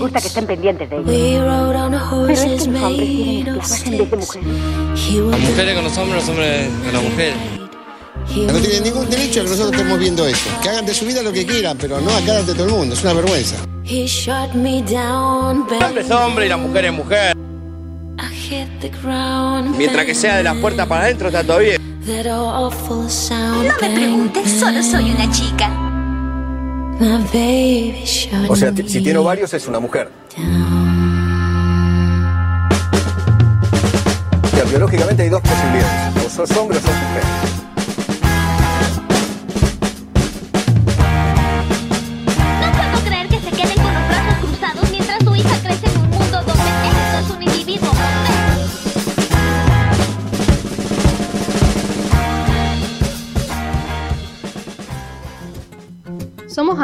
[0.00, 1.10] gusta que estén pendientes de ellos.
[2.26, 4.48] Pero es que los hombres quieren esclavas en vez de mujeres.
[5.30, 7.36] Las mujeres con los hombres, los hombres con las mujeres.
[8.46, 10.50] No tienen ningún derecho a que nosotros estemos viendo eso.
[10.62, 12.94] Que hagan de su vida lo que quieran, pero no acá ante todo el mundo.
[12.94, 13.56] Es una vergüenza.
[13.84, 14.08] El
[15.84, 17.36] hombre es hombre y la mujer es mujer.
[19.76, 21.80] Mientras que sea de las puertas para adentro está todo bien.
[22.06, 22.70] No
[23.62, 25.89] me preguntes, solo soy una chica.
[28.48, 30.10] O sea, si tiene ovarios es una mujer.
[34.42, 36.26] O sea, biológicamente hay dos posibilidades.
[36.26, 37.69] O sos hombre o sos mujer.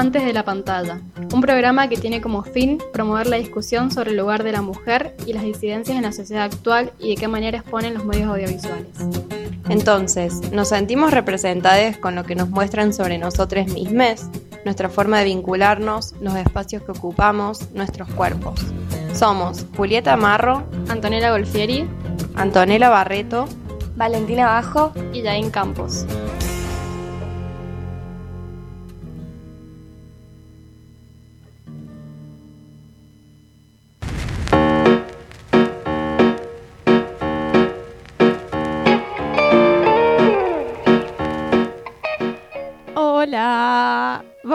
[0.06, 1.00] Somos Antes de la Pantalla,
[1.34, 5.16] un programa que tiene como fin promover la discusión sobre el lugar de la mujer
[5.26, 8.96] y las disidencias en la sociedad actual y de qué manera exponen los medios audiovisuales.
[9.68, 14.26] Entonces, nos sentimos representadas con lo que nos muestran sobre nosotros mismos,
[14.64, 18.60] nuestra forma de vincularnos, los espacios que ocupamos, nuestros cuerpos.
[19.12, 21.84] Somos Julieta Marro, Antonella Golfieri,
[22.36, 23.46] Antonella Barreto,
[23.96, 26.06] Valentina Bajo y Jain Campos.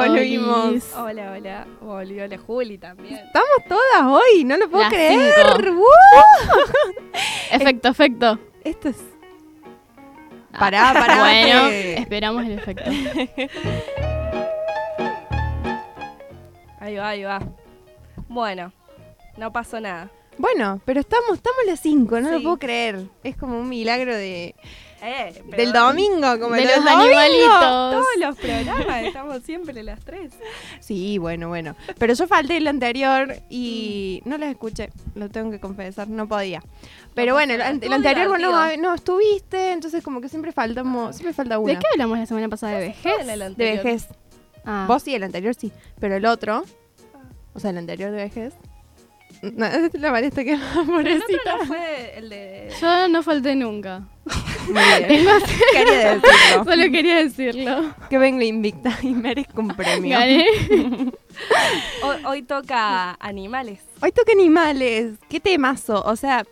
[0.09, 0.83] Volvimos.
[0.95, 1.67] Hola, hola.
[1.81, 3.15] Volvió la Juli también.
[3.15, 5.33] Estamos todas hoy, no lo puedo Las creer.
[7.51, 8.39] Efecto, efecto.
[8.63, 8.97] Esto es.
[10.57, 11.19] Pará, pará.
[11.19, 12.89] Bueno, esperamos el efecto.
[16.79, 17.41] Ahí va, ahí va.
[18.27, 18.73] Bueno,
[19.37, 20.09] no pasó nada.
[20.37, 23.05] Bueno, pero estamos, estamos las 5, no lo puedo creer.
[23.23, 24.55] Es como un milagro de,
[25.03, 26.99] Eh, del domingo, como De los domingo.
[26.99, 27.59] animalitos.
[27.59, 30.31] Todos los programas estamos siempre las tres.
[30.79, 31.75] Sí, bueno, bueno.
[31.97, 36.61] Pero yo falté el anterior y no las escuché, lo tengo que confesar, no podía.
[37.15, 38.81] Pero No bueno, el, anterior, bueno, divertido.
[38.83, 41.73] no estuviste, entonces como que siempre faltamos, siempre falta una.
[41.73, 42.73] ¿De qué hablamos la semana pasada?
[42.73, 43.25] ¿De vejez?
[43.57, 44.07] De vejez.
[44.65, 44.85] Ah.
[44.87, 46.63] Vos sí, el anterior sí, pero el otro,
[47.53, 48.53] o sea, el anterior de vejez.
[49.41, 51.57] No, es la María que Pero el otro pobrecita.
[51.57, 52.69] no fue el de...
[52.79, 54.07] Yo no falté nunca.
[54.67, 55.07] Muy bien.
[55.07, 55.31] Tengo
[55.73, 56.63] Quería decirlo.
[56.63, 57.95] Solo quería decirlo.
[58.09, 60.17] Que vengo invicta y merezco un premio.
[60.17, 60.45] Gané.
[62.03, 63.79] Hoy, hoy toca animales.
[64.01, 65.17] Hoy toca animales.
[65.29, 66.03] Qué temazo.
[66.05, 66.45] O sea,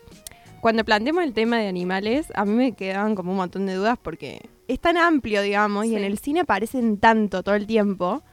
[0.61, 3.97] cuando planteamos el tema de animales, a mí me quedaban como un montón de dudas
[4.01, 8.23] porque es tan amplio, digamos, y en el cine aparecen tanto todo el tiempo.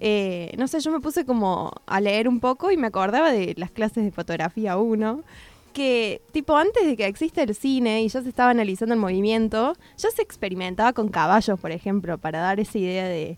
[0.00, 3.54] Eh, no sé, yo me puse como a leer un poco y me acordaba de
[3.58, 5.22] las clases de fotografía 1,
[5.74, 9.74] que tipo antes de que exista el cine y ya se estaba analizando el movimiento,
[9.98, 13.36] ya se experimentaba con caballos, por ejemplo, para dar esa idea de,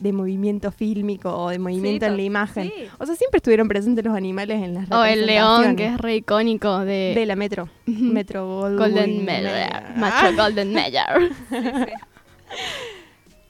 [0.00, 2.64] de movimiento fílmico o de movimiento Sí, en la imagen.
[2.76, 2.86] sí.
[2.98, 6.16] O sea, siempre estuvieron presentes los animales en las O el león, que es re
[6.16, 7.68] icónico de, de la Metro.
[7.86, 9.94] Metro Golden Mayer.
[9.96, 11.30] Macho Golden Mayer.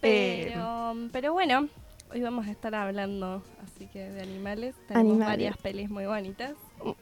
[0.00, 1.68] Pero, pero bueno,
[2.14, 4.74] hoy vamos a estar hablando así que de animales.
[4.86, 5.28] Tenemos Animales.
[5.28, 6.52] varias pelis muy bonitas.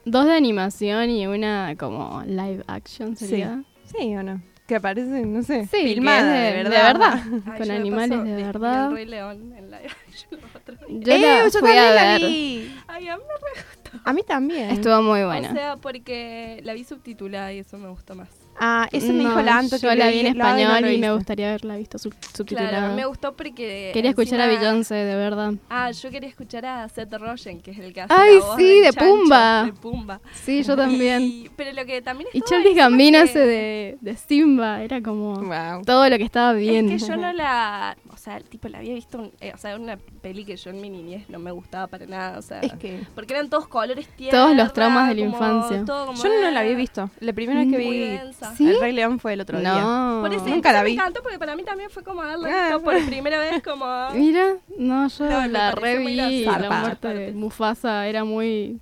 [0.04, 3.26] Dos de animación y una como live action Sí.
[3.26, 3.62] sería.
[3.84, 4.42] Sí o no.
[4.66, 6.70] Que aparecen, no sé, Sí, filmada de, de- verdad.
[6.70, 7.42] de verdad.
[7.52, 8.88] Ay, Con animales de verdad.
[8.88, 10.40] El Rey León en live action.
[11.02, 12.74] Yo Eh, la yo fui la vi.
[12.86, 13.90] Ay, a mí me re gustó.
[14.08, 14.70] A mí también.
[14.70, 15.50] Estuvo muy buena.
[15.50, 18.28] O sea, porque la vi subtitulada y eso me gustó más.
[18.58, 19.76] Ah, eso me dijo Lanto.
[19.76, 22.68] Yo que la vi en no español y me gustaría haberla visto sub- subtitulada.
[22.70, 23.90] Claro, me gustó porque.
[23.92, 25.54] Quería escuchar a Beyoncé, de verdad.
[25.70, 28.56] Ah, yo quería escuchar a Seth Rogen, que es el que hace Ay, la voz
[28.56, 29.64] sí, de chancho, Pumba.
[29.64, 30.20] De Pumba.
[30.44, 31.22] Sí, yo también.
[31.22, 34.82] Y- pero lo que también Y Charlie Gambino que- hace de, de Simba.
[34.82, 35.84] Era como Wow.
[35.84, 36.90] todo lo que estaba bien.
[36.90, 37.96] Es que yo no la.
[38.12, 39.18] O sea, tipo, la había visto.
[39.18, 42.06] un- eh, o sea, una peli que yo en mi niñez no me gustaba para
[42.06, 42.38] nada.
[42.38, 44.36] O sea, Es que porque eran todos colores tierra.
[44.38, 45.84] Todos los traumas de la como infancia.
[45.86, 47.08] yo no la había visto.
[47.20, 48.64] La primera vez que vi.
[48.68, 49.80] El Rey León fue el otro día.
[49.80, 50.18] No.
[50.20, 50.90] Por eso, Nunca la vi.
[50.90, 53.86] Me encantó porque para mí también fue como darle Ah, por primera vez, como.
[54.14, 58.78] Mira, no, yo No, la reví la muerte de Mufasa era muy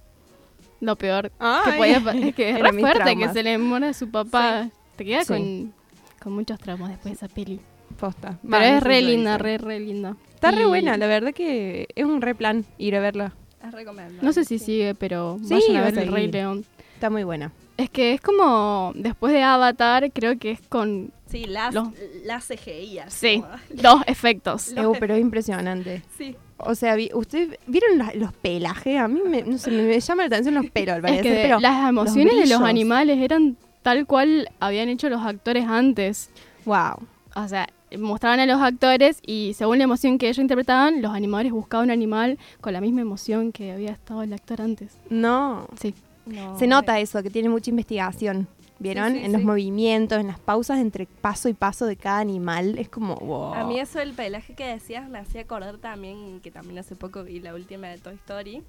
[0.80, 1.78] lo peor que Ay.
[1.78, 4.68] podía pa- es que fuerte que se le muera su papá.
[4.96, 5.28] Te queda Sí.
[5.32, 5.74] con,
[6.22, 7.60] con muchos traumas después de esa peli.
[7.98, 8.38] Posta.
[8.48, 10.16] Pero es re linda, re, re linda.
[10.34, 13.34] Está re Y buena, la verdad que es un re plan ir a verla.
[13.64, 14.18] Es recomendable.
[14.22, 16.30] No sé si sigue, pero Sí, vayan a ver El Rey.
[16.30, 16.64] León.
[16.94, 17.52] Está muy buena.
[17.76, 21.88] Es que es como, después de Avatar, creo que es con Sí, las, Los-
[22.24, 23.00] las CGI.
[23.08, 23.40] Sí.
[23.42, 24.68] como- dos efectos.
[24.68, 24.96] Los efectos.
[24.98, 26.02] pero es impresionante.
[26.18, 26.36] Sí.
[26.58, 28.98] O sea, vi- ¿ustedes vieron los, los pelajes?
[28.98, 31.22] A mí me, no sé, me, me llama la atención los pelos, al Es parecer,
[31.36, 36.30] que pero las emociones de los animales eran tal cual habían hecho los actores antes.
[36.66, 37.06] Wow.
[37.34, 37.66] O sea,
[37.98, 41.90] mostraban a los actores y según la emoción que ellos interpretaban, los animadores buscaban un
[41.90, 44.96] animal con la misma emoción que había estado el actor antes.
[45.08, 45.66] No.
[45.80, 45.94] Sí.
[46.26, 48.46] No, Se nota eso, que tiene mucha investigación.
[48.78, 49.12] ¿Vieron?
[49.12, 49.46] Sí, sí, en los sí.
[49.46, 52.78] movimientos, en las pausas entre paso y paso de cada animal.
[52.78, 53.52] Es como, wow.
[53.52, 57.22] A mí eso del pelaje que decías me hacía acordar también que también hace poco
[57.22, 58.62] vi la última de Toy Story.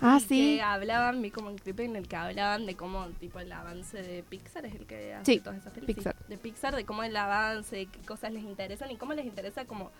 [0.00, 0.56] Ah, sí.
[0.56, 4.02] Que hablaban, vi como un clip en el que hablaban de cómo tipo el avance
[4.02, 5.96] de Pixar es el que hace Sí, todas esas películas.
[5.96, 6.16] Pixar.
[6.18, 9.24] Sí, de Pixar, de cómo el avance, de qué cosas les interesan y cómo les
[9.26, 9.90] interesa como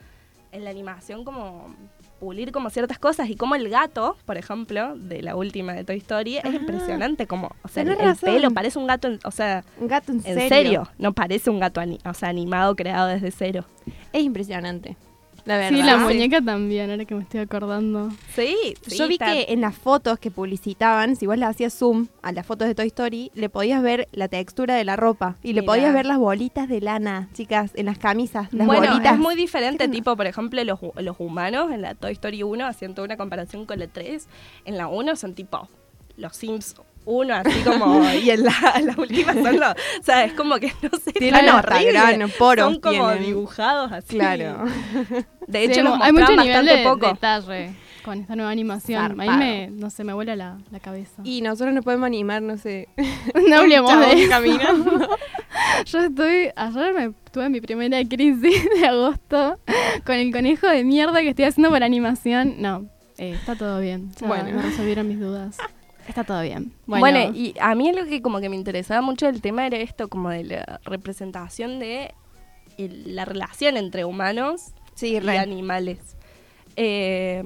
[0.53, 1.75] en la animación como
[2.21, 5.97] pulir como ciertas cosas y como el gato, por ejemplo, de la última de Toy
[5.99, 6.49] Story, es Ah.
[6.50, 10.23] impresionante como, o sea, el, pelo parece un gato, en- o sea, Un gato en,
[10.25, 10.88] en serio.
[10.97, 13.65] no parece un gato ani- o sea, animado creado desde cero.
[14.12, 14.97] Es impresionante.
[15.44, 15.76] La verdad.
[15.79, 16.05] Sí, la Sí.
[16.05, 18.11] muñeca también, ahora que me estoy acordando.
[18.35, 18.56] Sí,
[18.96, 22.46] Yo vi que en las fotos que publicitaban, si vos le hacías zoom a las
[22.46, 25.93] fotos de Toy Story, le podías ver la textura de la ropa y le podías
[25.93, 29.12] ver las bolitas de lana, chicas, en las camisas, las bueno, bolitas.
[29.14, 33.05] es muy diferente, tipo, por ejemplo, los, los humanos en la Toy Story 1, haciendo
[33.05, 34.26] una comparación con la 3,
[34.64, 35.69] en la 1 son tipo
[36.17, 36.75] los Sims
[37.06, 38.52] 1, así como, y en la,
[38.84, 42.28] la última son los, o sea, es como que no sé, Tienen horrible.
[42.38, 43.24] poros Son como tienen.
[43.26, 44.16] dibujados así.
[44.16, 44.64] Claro.
[45.46, 47.06] De hecho, hay los mu- hay mucho nivel de poco.
[47.08, 49.02] detalle con esta nueva animación.
[49.02, 49.38] A mí Zarpado.
[49.38, 51.22] me, no sé, me vuela la, la cabeza.
[51.24, 52.88] Y nosotros nos podemos animar, no sé.
[53.48, 54.30] no hablemos de eso.
[54.30, 55.08] caminando.
[55.86, 59.58] Yo estoy, ayer me tuve mi primera crisis de agosto
[60.04, 62.56] con el conejo de mierda que estoy haciendo para animación.
[62.58, 62.86] No,
[63.18, 64.10] eh, está todo bien.
[64.20, 64.44] Ya Bueno.
[64.56, 65.56] me resolvieron mis dudas.
[66.08, 66.72] Está todo bien.
[66.86, 69.78] Bueno, Bueno, y a mí lo que como que me interesaba mucho del tema era
[69.78, 72.12] esto, como de la representación de
[72.76, 75.38] el- la relación entre humanos Sí, y re.
[75.38, 76.16] animales.
[76.76, 77.42] Eh,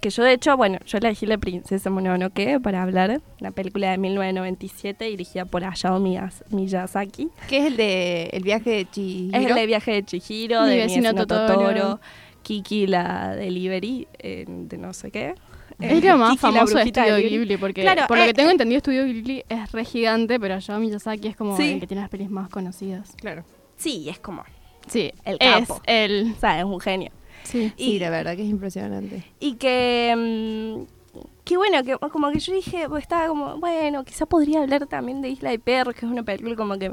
[0.00, 3.98] que yo de hecho, bueno, yo elegí La Princesa Mononoke para hablar, la película de
[3.98, 7.28] 1997 dirigida por Hayao Miyaz- Miyazaki.
[7.48, 9.38] ¿Qué es el de el viaje de Chihiro?
[9.38, 11.54] Es el de Viaje de Chihiro, Mi de vecino vecino Totoro.
[11.58, 12.00] Totoro,
[12.42, 15.34] Kiki la delivery, eh, de no sé qué.
[15.80, 17.28] Es lo más Kiki, famoso de Estudio Ghibli.
[17.30, 20.54] Ghibli, porque Claro, por lo eh, que tengo entendido, Estudio Ghibli es re gigante, pero
[20.54, 21.72] Hayao Miyazaki es como Sí.
[21.72, 23.12] el que tiene las pelis más conocidas.
[23.16, 23.44] Claro.
[23.76, 24.44] Sí, es como,
[24.86, 25.80] Sí, El es capo.
[25.86, 26.32] el...
[26.36, 27.10] o sea, es un genio.
[27.42, 27.72] Sí.
[27.76, 29.24] Sí, Y- la verdad que es impresionante.
[29.40, 34.26] Y que, mm, que bueno, que como que yo dije, pues estaba como, bueno, quizá
[34.26, 36.92] podría hablar también de Isla de Perros, que es una película como que,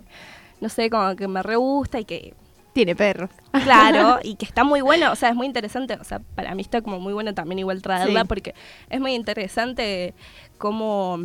[0.59, 2.33] no sé, como que me re gusta y que,
[2.73, 3.29] Tiene perros.
[3.63, 6.61] claro, y que está muy buena, o sea, es muy interesante, o sea, para mí
[6.61, 8.27] está como muy bueno también igual traerla Sí.
[8.27, 8.55] porque
[8.89, 10.13] es muy interesante
[10.57, 11.17] cómo...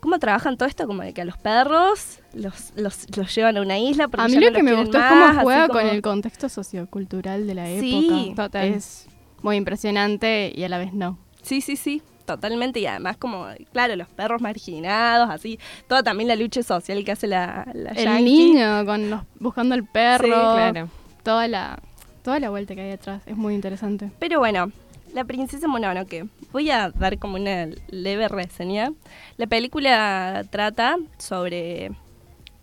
[0.00, 0.88] ¿Cómo trabajan todo esto?
[0.88, 4.08] Como de que a los perros los, los, los llevan a una isla.
[4.08, 6.02] Porque A mí ya lo no que me gustó es cómo juega como- con el
[6.02, 8.42] contexto sociocultural de la Sí, época.
[8.48, 8.64] total.
[8.66, 9.06] Es
[9.42, 11.18] muy impresionante y a la vez no.
[11.42, 12.80] Sí, sí, sí, totalmente.
[12.80, 15.58] Y además como, claro, los perros marginados, así.
[15.88, 18.22] Toda también la lucha social que hace la, la El yankee.
[18.24, 20.26] niño con los, buscando el perro.
[20.26, 20.88] Sí, Claro.
[21.22, 21.78] Toda la,
[22.22, 23.22] toda la vuelta que hay detrás.
[23.26, 24.10] Es muy interesante.
[24.18, 24.72] Pero bueno,
[25.14, 26.26] La princesa Mononoke.
[26.52, 28.92] Voy a dar como una leve reseña.
[29.36, 31.92] La película trata sobre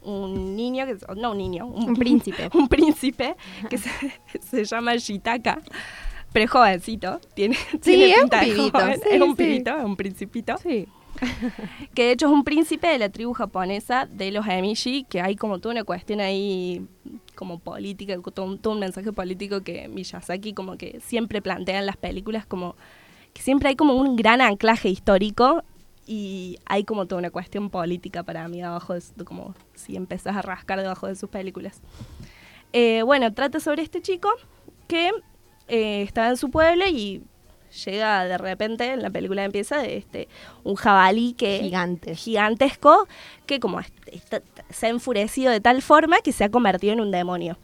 [0.01, 2.49] un niño, que, no un niño, Un príncipe.
[2.53, 3.35] un príncipe
[3.69, 3.89] que se,
[4.41, 5.61] se llama Shitaka.
[6.31, 9.35] Pero es jovencito, tiene, tiene es un pinta pibito, joven, sí, es un sí.
[9.35, 10.57] pibito, es un principito.
[10.57, 10.87] Sí.
[11.93, 15.35] que de hecho es un príncipe de la tribu japonesa de los Emishi, que hay
[15.35, 16.85] como toda una cuestión ahí
[17.35, 21.85] como política, todo un, todo un mensaje político que Miyazaki como que siempre plantea en
[21.85, 22.75] las películas, como
[23.33, 25.63] que siempre hay como un gran anclaje histórico
[26.05, 30.41] y hay como toda una cuestión política para mí abajo, de, como si empezás a
[30.41, 31.81] rascar debajo de sus películas.
[32.73, 34.29] Eh, bueno, trata sobre este chico
[34.87, 35.11] que
[35.69, 37.21] eh, estaba en su pueblo y
[37.85, 40.27] llega de repente, en la película empieza, de este,
[40.63, 42.15] un jabalí que Gigante.
[42.15, 43.07] gigantesco
[43.45, 47.11] que como está- se ha enfurecido de tal forma que se ha convertido en un
[47.11, 47.57] demonio.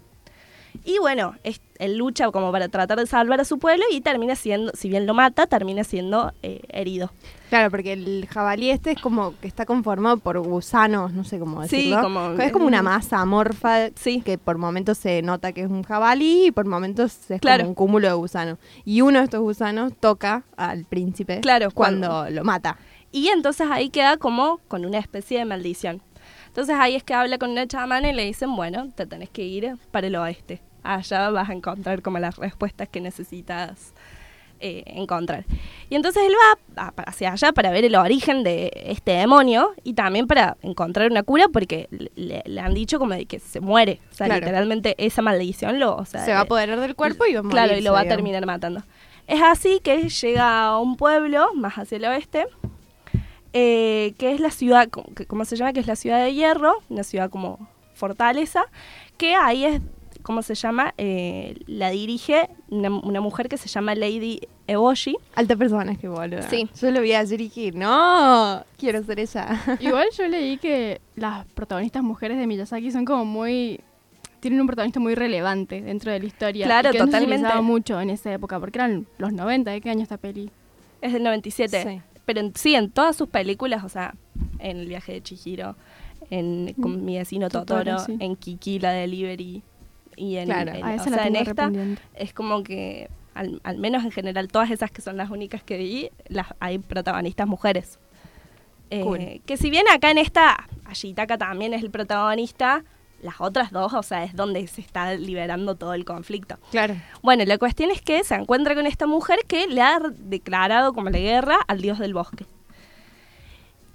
[0.83, 4.35] Y bueno, es- él lucha como para tratar de salvar a su pueblo y termina
[4.35, 7.11] siendo, si bien lo mata, termina siendo eh, herido.
[7.49, 11.63] Claro, porque el jabalí este es como que está conformado por gusanos, no sé cómo
[11.67, 12.01] Sí, decirlo.
[12.01, 14.21] como- es como una masa amorfa Sí.
[14.21, 17.61] que por momentos se nota que es un jabalí y por momentos es Claro.
[17.63, 18.57] como un cúmulo de gusanos.
[18.83, 22.77] Y uno de estos gusanos toca al príncipe Claro, cuando cuando- lo mata.
[23.11, 26.01] Y entonces ahí queda como con una especie de maldición.
[26.47, 29.43] Entonces ahí es que habla con una chamana y le dicen, bueno, te tenés que
[29.43, 30.61] ir para el oeste.
[30.83, 33.93] Allá vas a encontrar como las respuestas que necesitas
[34.65, 35.45] eh, encontrar.
[35.89, 36.33] Y entonces él
[36.77, 41.23] va hacia allá para ver el origen de este demonio y también para encontrar una
[41.23, 43.99] cura porque le, le han dicho como de que se muere.
[44.11, 44.41] O sea, Claro.
[44.41, 45.95] literalmente esa maldición lo...
[45.95, 48.01] o sea, se va a apoderar del cuerpo y va a Claro, y lo va
[48.01, 48.81] a terminar matando.
[49.27, 52.45] Es así que llega a un pueblo más hacia el oeste,
[53.53, 54.89] eh, que es la ciudad,
[55.27, 55.73] ¿cómo se llama?
[55.73, 58.65] Que es la ciudad de Hierro, una ciudad como fortaleza,
[59.17, 59.81] que ahí es,
[60.25, 60.93] ¿cómo se llama?
[60.97, 65.15] Eh, la dirige una, una mujer que se llama Lady Eboshi.
[65.35, 66.41] Alta personaje, boludo.
[66.49, 66.67] Sí.
[66.81, 69.61] Yo lo vi ayer y dije, no, quiero ser ella.
[69.79, 73.79] Igual yo leí que las protagonistas mujeres de Miyazaki son como muy
[74.39, 76.65] tienen un protagonista muy relevante dentro de la historia.
[76.65, 77.35] Claro, y que no se totalmente.
[77.45, 80.49] utilizaba mucho en esa época, porque eran los 90, ¿de qué año esta peli?
[81.01, 81.83] Es del 97.
[81.87, 82.01] Sí.
[82.25, 84.13] Pero en- sí, en todas sus películas, o sea,
[84.59, 85.75] en El viaje de Chihiro,
[86.29, 88.17] en con mi vecino Totoro, Totoro, sí.
[88.19, 89.63] en Kiki, la Delivery,
[90.15, 90.71] y en, Claro.
[90.73, 91.71] en- A o sea, en esta,
[92.15, 95.77] es como que, al, al menos en general, todas esas que son las únicas que
[95.77, 97.99] vi, las, hay protagonistas mujeres.
[98.91, 99.41] Eh, Cool.
[99.45, 102.83] Que si bien acá en esta, Ashitaka también es el protagonista,
[103.23, 106.57] las otras dos, o sea, es donde se está liberando todo el conflicto.
[106.69, 106.95] Claro.
[107.23, 111.09] Bueno, la cuestión es que se encuentra con esta mujer que le ha declarado como
[111.09, 112.45] la guerra al dios del bosque.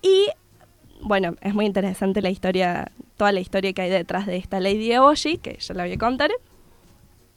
[0.02, 0.26] Y
[1.02, 4.92] bueno, es muy interesante la historia, toda la historia que hay detrás de esta Lady
[4.92, 6.30] Eboshi, que ya la voy a contar.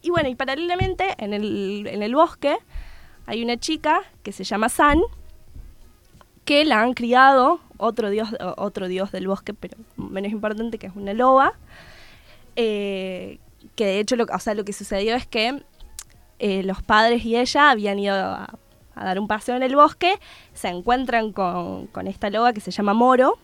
[0.02, 2.58] Y bueno, y paralelamente en el, en el bosque
[3.26, 5.02] hay una chica que se llama San,
[6.46, 10.96] que la han criado otro dios, otro dios del bosque, pero menos importante, que es
[10.96, 11.54] una loba.
[12.56, 13.40] eh,
[13.76, 15.64] que de hecho, lo, o sea, lo que sucedió es que
[16.40, 18.50] eh, los padres y ella habían ido a,
[18.96, 20.20] a dar un paseo en el bosque,
[20.54, 23.38] se encuentran con, con esta loba que se llama Moro,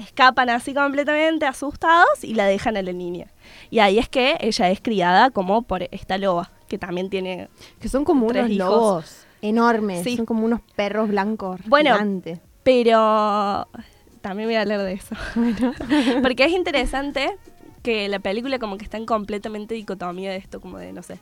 [0.00, 3.28] escapan así completamente asustados y la dejan a la niña.
[3.70, 7.48] Y ahí es que ella es criada como por esta loba, que también tiene...
[7.80, 8.70] Que son como unos hijos.
[8.70, 10.04] lobos enormes.
[10.04, 10.16] Sí.
[10.16, 12.40] Son como unos perros blancos Bueno, gigantes.
[12.62, 13.68] Pero
[14.20, 15.14] también voy a hablar de eso.
[16.22, 17.36] Porque es interesante
[17.82, 21.18] que la película como que está en completamente dicotomía de esto, como de, no sé,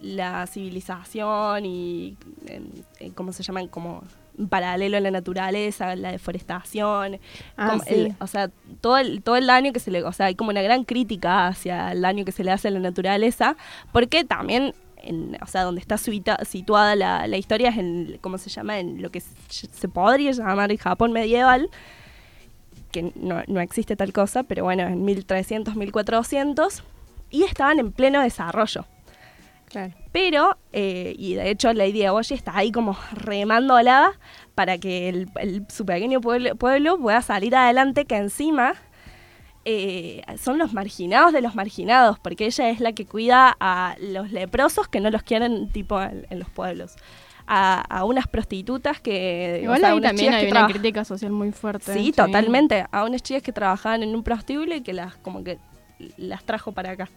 [0.00, 2.16] la civilización y,
[2.46, 3.68] eh, ¿cómo se llaman?
[3.68, 7.18] Como en paralelo a la naturaleza, la deforestación,
[7.56, 7.94] Ah, como sí.
[7.94, 10.50] el- o sea, todo el, todo el daño que se le, o sea, hay como
[10.50, 13.56] una gran crítica hacia el daño que se le hace a la naturaleza,
[13.92, 18.50] porque también, en, o sea, donde está situada la, la historia es en, ¿cómo se
[18.50, 18.78] llama?
[18.78, 21.68] En lo que se, se podría llamar el Japón medieval,
[22.90, 26.82] que no, no existe tal cosa, pero bueno, en 1300, 1400,
[27.30, 28.84] y estaban en pleno desarrollo.
[29.72, 29.92] Claro.
[30.12, 34.12] Pero, eh, y de hecho Lady Eboshi está ahí como remándola
[34.54, 38.74] para que el, el- su pequeño pueblo, pueblo pueda salir adelante, que encima
[39.64, 44.30] eh, son los marginados de los marginados, porque ella es la que cuida a los
[44.32, 46.96] leprosos que no los quieren tipo en, en los pueblos.
[47.46, 49.58] A, a unas prostitutas que...
[49.60, 51.92] o Igual sea, ahí unas también hay que una crítica social muy fuerte.
[51.92, 52.86] Sí, totalmente.
[52.92, 55.58] A unas chicas que trabajaban en un prostíbulo y que las como que
[56.16, 57.08] las trajo para acá.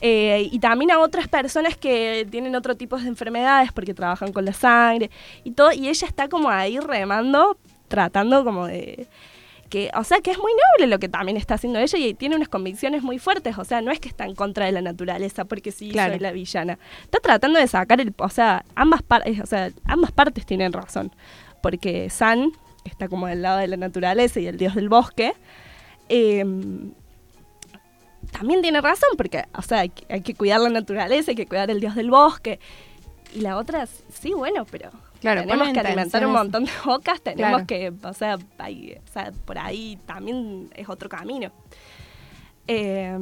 [0.00, 4.44] Eh, y también a otras personas que tienen otro tipo de enfermedades porque trabajan con
[4.44, 5.10] la sangre
[5.44, 5.72] y todo.
[5.72, 7.56] Y ella está como ahí remando,
[7.88, 9.06] tratando como de...
[9.70, 12.36] Que, o sea, que es muy noble lo que también está haciendo ella y tiene
[12.36, 13.58] unas convicciones muy fuertes.
[13.58, 16.14] O sea, no es que está en contra de la naturaleza porque sí Claro.
[16.14, 16.78] soy la villana.
[17.02, 18.14] Está tratando de sacar el...
[18.16, 21.12] O sea, ambas, partes o sea, ambas partes tienen razón.
[21.60, 22.52] Porque San
[22.84, 25.34] está como del lado de la naturaleza y el dios del bosque.
[26.08, 26.44] eh,
[28.32, 31.46] también tiene razón, porque, o sea, hay, que- hay que cuidar la naturaleza, hay que
[31.46, 32.60] cuidar el dios del bosque.
[33.34, 37.50] Y la otra, sí, bueno, pero Claro, tenemos que alimentar un montón de bocas, tenemos
[37.50, 37.66] Claro.
[37.66, 41.50] que, o sea, hay- o sea, por ahí también es otro camino.
[42.66, 43.16] Eh,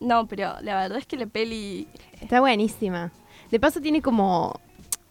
[0.00, 1.88] no, pero la verdad es que la peli...
[2.20, 3.12] Está buenísima.
[3.50, 4.60] De paso tiene como...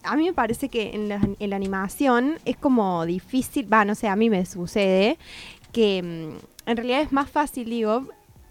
[0.04, 3.94] A mí me parece que en la, en la animación es como difícil, va, no
[3.96, 5.18] sé, a mí me sucede
[5.74, 8.08] que mm, en realidad es más fácil, digo,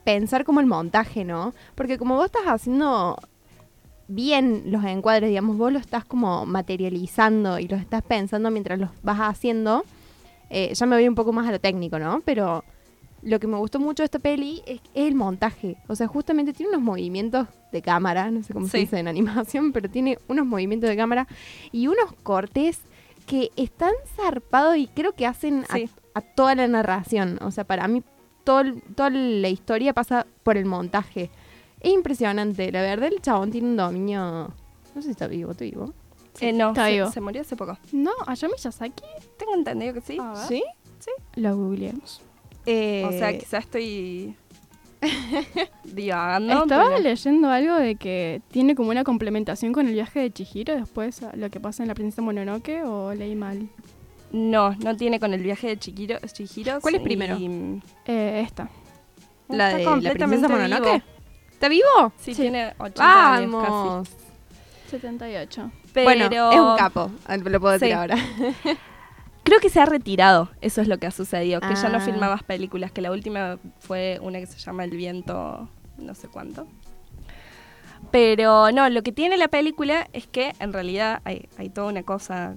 [0.06, 1.52] pensar como el montaje, ¿no?
[1.74, 3.18] Porque como vos estás haciendo
[4.06, 8.90] bien los encuadres, digamos, vos lo estás como materializando y los estás pensando mientras los
[9.02, 9.84] vas haciendo,
[10.48, 12.22] eh, ya me voy un poco más a lo técnico, ¿no?
[12.24, 12.62] Pero
[13.22, 15.76] lo que me gustó mucho de esta peli es, es el montaje.
[15.88, 19.72] O sea, justamente tiene unos movimientos de cámara, no sé cómo se dice en animación,
[19.74, 21.26] pero tiene unos movimientos de cámara
[21.72, 22.78] y unos cortes
[23.26, 25.64] que están zarpados y creo que hacen
[26.14, 27.40] a, toda la narración.
[27.42, 28.04] O sea, para mí
[28.46, 31.30] todo el- toda la historia pasa por el montaje.
[31.80, 32.72] Es impresionante.
[32.72, 34.22] La verdad, el chabón tiene un dominio...
[34.94, 35.92] No sé si está vivo, ¿está vivo?
[36.40, 37.10] Eh, no, Está se, vivo.
[37.10, 37.76] se murió hace poco.
[37.92, 39.02] No, Hayao Miyazaki.
[39.38, 40.16] Tengo entendido que sí.
[40.20, 40.46] A ver.
[40.48, 40.62] ¿Sí?
[41.34, 42.22] Lo googleemos.
[42.62, 44.34] O sea, quizás estoy
[45.84, 46.62] divagando.
[46.62, 50.74] Estaba pero- leyendo algo de que tiene como una complementación con el viaje de Chihiro
[50.74, 53.68] después lo que pasa en la princesa Mononoke o leí mal.
[54.36, 56.18] No, no tiene con el viaje de Chihiro.
[56.30, 57.38] Chihiro ¿Cuál es y- primero?
[58.04, 58.68] Eh, esta.
[59.48, 60.92] ¿La Está de la completamente princesa Mononoke?
[60.92, 61.02] vivo.
[61.52, 62.12] ¿Está vivo?
[62.18, 63.70] Sí, tiene 80 años casi.
[63.72, 64.08] ¡Vamos!
[64.90, 65.70] 78.
[65.94, 67.92] Pero Bueno, es un capo, ah, lo puedo decir Sí.
[67.92, 68.16] ahora.
[69.44, 72.00] Creo que se ha retirado, eso es lo que ha sucedido, que ya no Ah.
[72.00, 76.28] filma más películas, que la última fue una que se llama El viento, no sé
[76.28, 76.66] cuánto.
[78.10, 82.02] Pero no, lo que tiene la película es que en realidad hay, hay toda una
[82.02, 82.56] cosa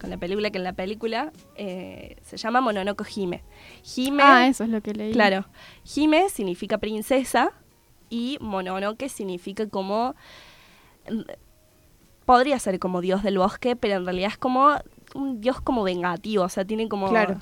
[0.00, 3.42] con la película, que en la película eh, se llama Mononoke Hime.
[3.96, 5.12] Hime, Ah, eso es lo que leí.
[5.12, 5.44] claro,
[5.94, 7.52] Hime significa princesa
[8.08, 10.14] y Mononoke significa como...
[12.26, 14.70] Podría ser como dios del bosque, pero en realidad es como
[15.14, 17.08] un dios como vengativo, o sea, tiene como...
[17.08, 17.40] Claro.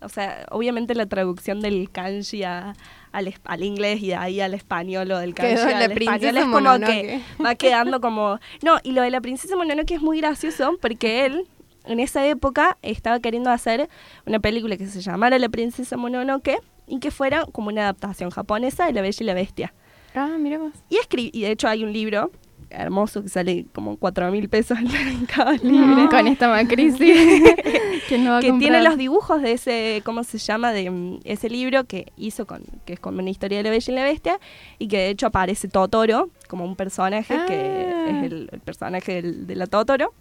[0.00, 2.74] O sea, obviamente la traducción del kanji a-
[3.12, 6.60] al, al inglés y de ahí al español o del kanji al español es como
[6.60, 6.86] Mononoke.
[6.92, 8.38] que va quedando como...
[8.62, 11.46] No, y lo de la princesa Mononoke es muy gracioso porque él
[11.84, 13.88] en esa época estaba queriendo hacer
[14.26, 18.86] una película que se llamara La princesa Mononoke y que fuera como una adaptación japonesa
[18.86, 19.74] de La Bella y la Bestia.
[20.14, 20.72] Ah, mira vos.
[20.90, 20.98] Y,
[21.32, 22.30] y de hecho hay un libro
[22.70, 26.08] hermoso que sale como cuatro mil pesos en cada libro.
[26.08, 26.98] Con esta macrisis.
[28.08, 30.72] ¿Quién lo va a que tiene los dibujos de ese, ¿cómo se llama?
[30.72, 33.92] De mm, ese libro que hizo con, que es como una historia de la Bella
[33.92, 34.40] y la Bestia,
[34.78, 37.54] y que de hecho aparece Totoro como un personaje que
[37.94, 38.06] Ah.
[38.10, 40.12] es el, el personaje del- de la Totoro.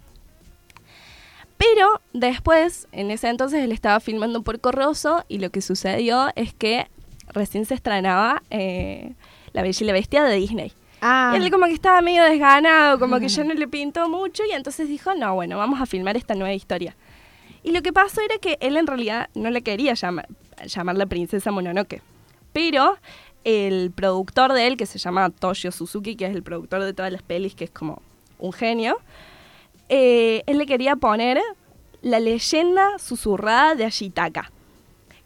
[1.63, 6.53] Pero después, en ese entonces, él estaba filmando por Corroso y lo que sucedió es
[6.53, 6.87] que
[7.29, 9.13] recién se estrenaba eh,
[9.53, 10.73] La Bella y la Bestia de Disney.
[11.01, 14.43] Ah, Y él como que estaba medio desganado, como que ya no le pintó mucho
[14.49, 16.95] y entonces dijo, no, bueno, vamos a filmar esta nueva historia.
[17.61, 20.27] Y lo que pasó era que él en realidad no le quería llamar,
[20.65, 22.01] llamar la princesa Mononoke,
[22.51, 22.97] pero
[23.43, 27.11] el productor de él, que se llama Toshio Suzuki, que es el productor de todas
[27.11, 28.01] las pelis, que es como
[28.39, 28.97] un genio,
[29.89, 31.41] eh, él le quería poner
[32.03, 34.51] la leyenda susurrada de Ashitaka.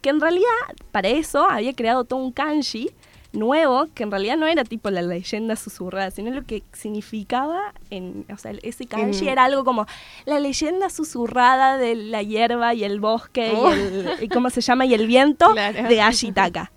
[0.01, 0.45] Que en realidad,
[0.91, 2.91] para eso, había creado todo un kanji
[3.33, 8.25] nuevo, que en realidad no era tipo la leyenda susurrada, sino lo que significaba en,
[8.33, 9.85] o sea, ese kanji En- era algo como
[10.25, 13.69] la leyenda susurrada de la hierba y el bosque Oh.
[13.69, 14.85] y el, y ¿cómo se llama?
[14.85, 15.89] Y el viento Claro.
[15.89, 16.71] de Ashitaka.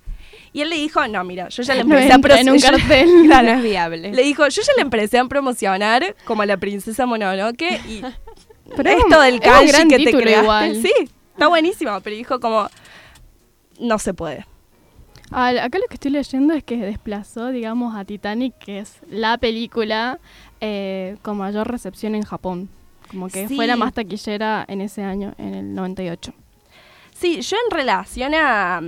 [0.52, 2.56] Y él le dijo, no, mira, yo ya le No empecé a entra en un
[2.58, 3.08] promocionar- cartel.
[3.26, 3.48] Claro.
[3.52, 4.12] no es viable.
[4.12, 8.02] Le dijo, yo ya le empecé a promocionar como la princesa Mononoke y
[8.76, 10.42] Pero esto un- del kanji que te creaste.
[10.42, 10.76] igual.
[10.82, 10.92] Sí,
[11.32, 12.68] está buenísimo, pero dijo como,
[13.78, 14.46] no se puede.
[15.32, 19.38] Ah, acá lo que estoy leyendo es que desplazó, digamos, a Titanic, que es la
[19.38, 20.18] película
[20.60, 22.68] eh, con mayor recepción en Japón.
[23.10, 23.56] Como que Sí.
[23.56, 26.32] fue la más taquillera en ese año, en el 98.
[27.20, 28.80] Sí, yo en relación a,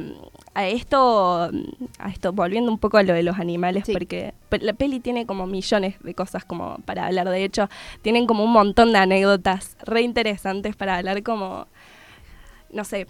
[0.55, 1.51] a esto,
[1.99, 3.93] a esto, volviendo un poco a lo de los animales, Sí.
[3.93, 7.29] porque la peli tiene como millones de cosas como para hablar.
[7.29, 7.69] De hecho,
[8.01, 11.67] tienen como un montón de anécdotas re interesantes para hablar como,
[12.73, 13.07] no sé,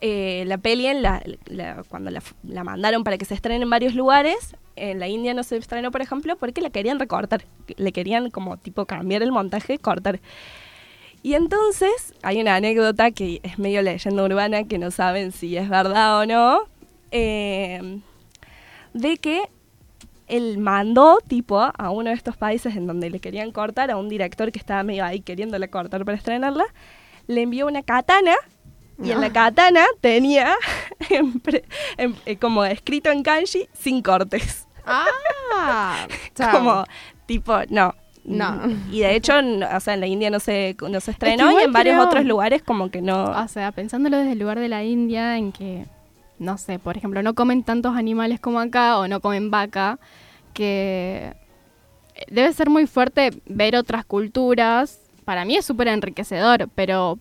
[0.00, 3.70] eh, la peli en la, la- cuando la, la mandaron para que se estrene en
[3.70, 7.44] varios lugares, en la India no se estrenó, por ejemplo, porque la querían recortar.
[7.76, 10.20] Le querían como tipo cambiar el montaje, cortar.
[11.22, 15.68] Y entonces hay una anécdota que es medio leyenda urbana que no saben si es
[15.68, 16.62] verdad o no,
[17.12, 18.00] eh,
[18.92, 19.42] de que
[20.26, 24.08] él mandó tipo a uno de estos países en donde le querían cortar a un
[24.08, 26.64] director que estaba medio ahí queriéndole cortar para estrenarla,
[27.28, 28.34] le envió una katana
[29.02, 30.54] y en la katana tenía
[31.10, 31.64] en pre-
[31.98, 34.66] en- eh, como escrito en kanji sin cortes.
[34.84, 36.06] Ah.
[36.52, 36.84] Como
[37.26, 37.94] tipo, no.
[38.24, 38.60] No.
[38.90, 41.64] Y de hecho, o sea, en la India no se, no se estrenó y igual
[41.64, 43.24] en varios creo- otros lugares como que no.
[43.24, 45.86] O sea, pensándolo desde el lugar de la India, en que,
[46.38, 49.98] no sé, por ejemplo, no comen tantos animales como acá o no comen vaca,
[50.54, 51.34] que
[52.30, 55.00] debe ser muy fuerte ver otras culturas.
[55.24, 57.18] Para mí es súper enriquecedor, pero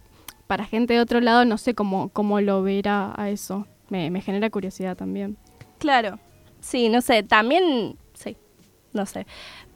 [0.48, 3.66] para gente de otro lado no sé cómo, cómo lo verá a eso.
[3.90, 5.38] Me, me genera curiosidad también.
[5.80, 6.20] Claro.
[6.60, 8.38] Sí, no sé, también, sí,
[8.94, 9.26] no sé.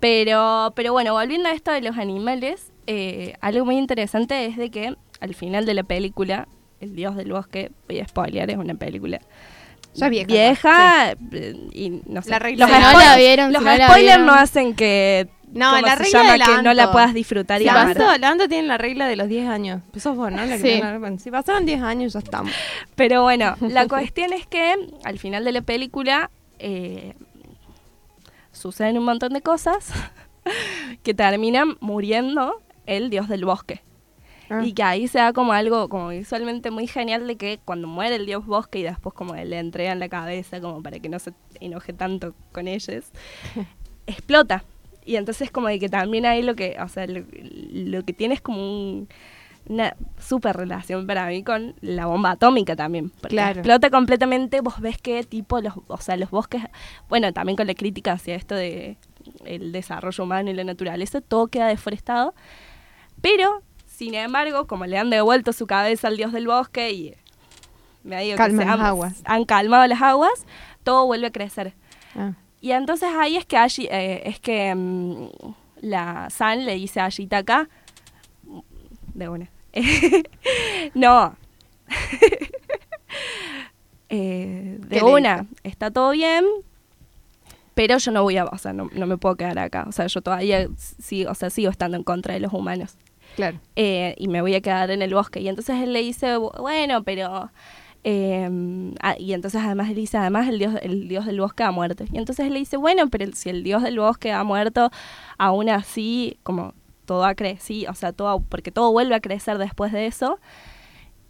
[0.10, 4.70] Pero, pero bueno, volviendo a esto de los animales, eh, algo muy interesante es de
[4.70, 6.48] que al final de la película,
[6.80, 9.20] El Dios del Bosque, voy a spoilear, es una película
[9.96, 12.30] Ya vieja, vieja eh, y no sé.
[12.30, 14.26] La regla los de la- Si no la vieron, los si no la spoilers vieron.
[14.28, 16.32] no hacen que No, ¿cómo la se regla llama?
[16.34, 16.92] del que no la Anto.
[16.94, 17.98] puedas disfrutar y Si amar.
[17.98, 19.82] pasó, la banda tiene la regla de los 10 años.
[19.90, 20.46] Pues sos vos, ¿no?
[20.46, 20.82] La que Sí.
[20.82, 22.52] la- bueno, si pasaron 10 años, ya estamos.
[22.96, 27.16] Pero bueno, la cuestión es que al final de la película eh,
[28.66, 29.92] suceden un montón de cosas
[31.04, 33.82] que terminan muriendo el dios del bosque.
[34.50, 34.64] Ah.
[34.64, 38.16] Y que ahí se da como algo como visualmente muy genial de que cuando muere
[38.16, 41.32] el dios bosque y después como le entregan la cabeza como para que no se
[41.60, 43.06] enoje tanto con ellos,
[44.08, 44.64] explota.
[45.06, 47.24] Y entonces como de que también ahí lo que, o sea, lo,
[47.72, 49.08] lo que tiene es como un-
[49.68, 53.10] una super relación para mí con la bomba atómica también.
[53.10, 53.60] Porque Claro.
[53.60, 56.62] explota completamente, vos ves que tipo los, o sea, los bosques,
[57.10, 58.98] bueno, también con la crítica hacia esto de
[59.46, 62.36] el desarrollo humano y la naturaleza, todo queda deforestado.
[63.22, 67.14] Pero, sin embargo, como le han devuelto su cabeza al dios del bosque y
[68.04, 69.22] me ha dicho que se han, aguas.
[69.26, 70.46] han calmado las aguas,
[70.84, 71.74] todo vuelve a crecer.
[72.16, 72.34] Ah.
[72.62, 75.28] Y entonces ahí es que Ashi- eh, es que mm,
[75.82, 77.68] la San le dice a Ashitaka
[79.16, 79.50] de una.
[80.94, 81.36] no.
[84.10, 86.46] Eh, de ¿Qué le una, está todo bien,
[87.74, 89.86] pero yo no voy a, o sea, no, no me puedo quedar acá.
[89.88, 92.98] O sea, yo todavía sí, o sea, sigo estando en contra de los humanos.
[93.36, 93.60] Claro.
[93.76, 95.42] Eh, y me voy a quedar en el bosque.
[95.42, 97.52] Y entonces él le dice, "Bu- bueno, pero...
[98.04, 101.72] eh, ah, y entonces además él dice, además el dios, el dios del bosque ha
[101.72, 102.06] muerto.
[102.10, 104.92] Y entonces él le dice, bueno, pero si el dios del bosque ha muerto,
[105.40, 106.74] aún así, como
[107.06, 110.40] todo ha crecido, o sea, todo, porque todo vuelve a crecer después de eso.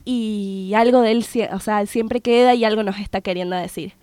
[0.06, 3.94] Y algo de él, o sea, siempre queda y algo nos está queriendo decir.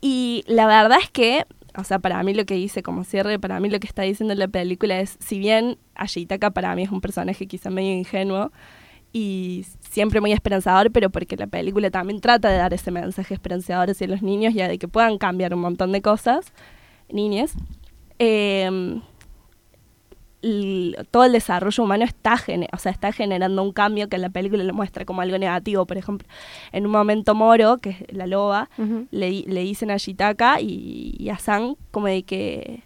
[0.00, 3.58] Y la verdad es que, o sea, para mí lo que dice como cierre, para
[3.60, 7.00] mí lo que está diciendo la película es, si bien Ashitaka para mí es un
[7.00, 8.52] personaje quizá medio ingenuo
[9.12, 13.90] y siempre muy esperanzador, pero porque la película también trata de dar ese mensaje esperanzador
[13.90, 16.52] hacia los niños y de que puedan cambiar un montón de cosas,
[17.08, 17.54] niñas.
[18.18, 19.00] Eh,
[21.10, 24.30] todo el desarrollo humano está, gene- o sea, está generando un cambio que en la
[24.30, 25.86] película lo muestra como algo negativo.
[25.86, 26.26] Por ejemplo,
[26.72, 28.68] en un momento Moro, que es la loba,
[29.10, 32.82] le, le dicen a Shitaka y, y a San como de que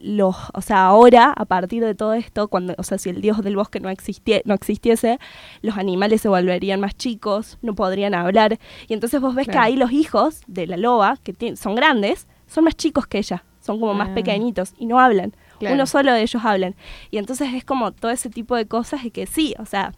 [0.00, 3.42] los, o sea, ahora, a partir de todo esto, cuando, o sea, si el dios
[3.42, 5.18] del bosque no, existie, no existiese,
[5.60, 8.58] los animales se volverían más chicos, no podrían hablar.
[8.86, 12.64] Y entonces vos ves que ahí los hijos de la loba, que son grandes, son
[12.64, 14.14] más chicos que ella, son como más Ah.
[14.14, 15.32] pequeñitos y no hablan.
[15.58, 15.74] Claro.
[15.74, 16.74] Uno solo de ellos hablan.
[17.10, 19.92] Y entonces es como todo ese tipo de cosas y que sí, o sea,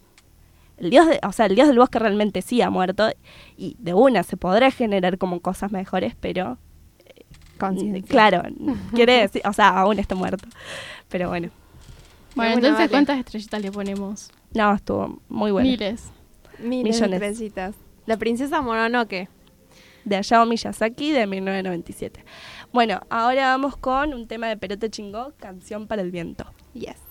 [0.78, 3.10] el dios, de- o sea, el dios del bosque realmente sí ha muerto
[3.56, 6.56] y de una se podrá generar como cosas mejores, pero
[7.58, 8.02] Conciencia.
[8.10, 8.42] claro,
[8.94, 10.48] quiere decir, o sea, aún está muerto.
[11.08, 11.50] Pero bueno,
[12.34, 12.90] Bueno, Bueno, entonces, vale.
[12.90, 14.30] ¿cuántas estrellitas le ponemos?
[14.54, 15.68] no, estuvo muy bueno.
[15.68, 16.04] Miles.
[16.58, 17.20] Miles Millones.
[17.20, 17.74] de estrellitas.
[18.06, 19.28] La princesa Mononoke.
[20.04, 22.24] De Hayao Miyazaki de 1997.
[22.72, 26.46] Bueno, ahora vamos con un tema de Perote Chingó, Canción para el Viento.
[26.74, 27.09] Yes.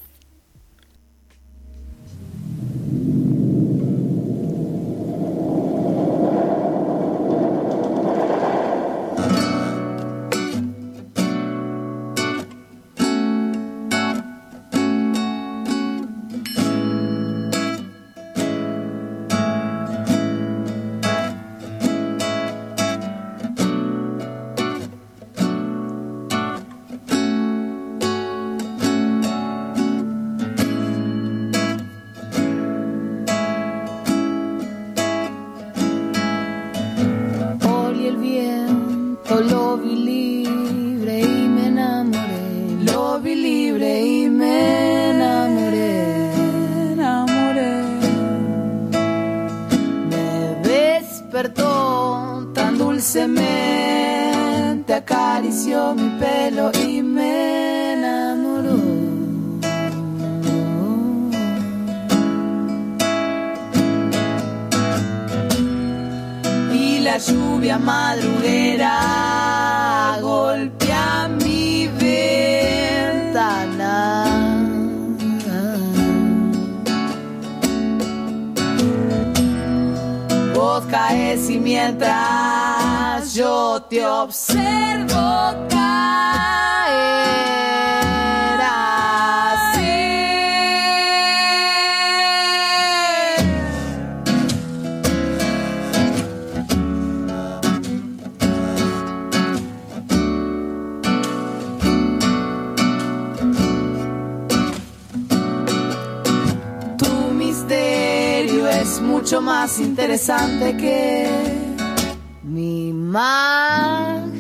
[39.29, 39.68] Viento,
[67.29, 68.95] lluvia madruguera
[70.21, 73.95] golpea mi ventana.
[80.53, 85.19] Vos caes y mientras yo te observo
[109.29, 111.29] mucho más interesante que
[112.41, 114.33] mi imaginación.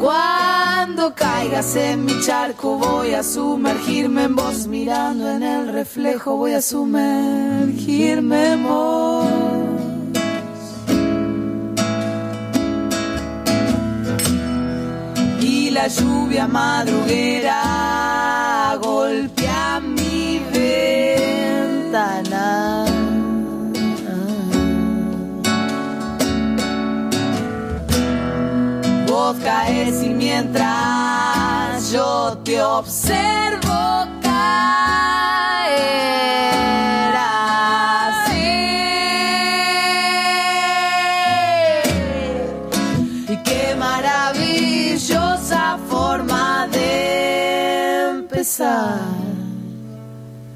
[0.00, 6.54] Cuando caigas en mi charco voy a sumergirme en vos mirando en el reflejo voy
[6.54, 9.54] a sumergirme en vos.
[15.74, 17.73] la lluvia madruguera
[21.94, 22.86] ventana.
[29.06, 33.84] Vos caes y mientras yo te observo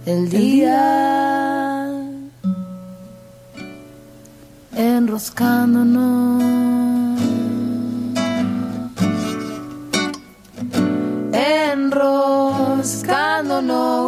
[0.09, 1.87] el día
[4.75, 6.43] enroscándonos,
[11.33, 14.08] enroscándonos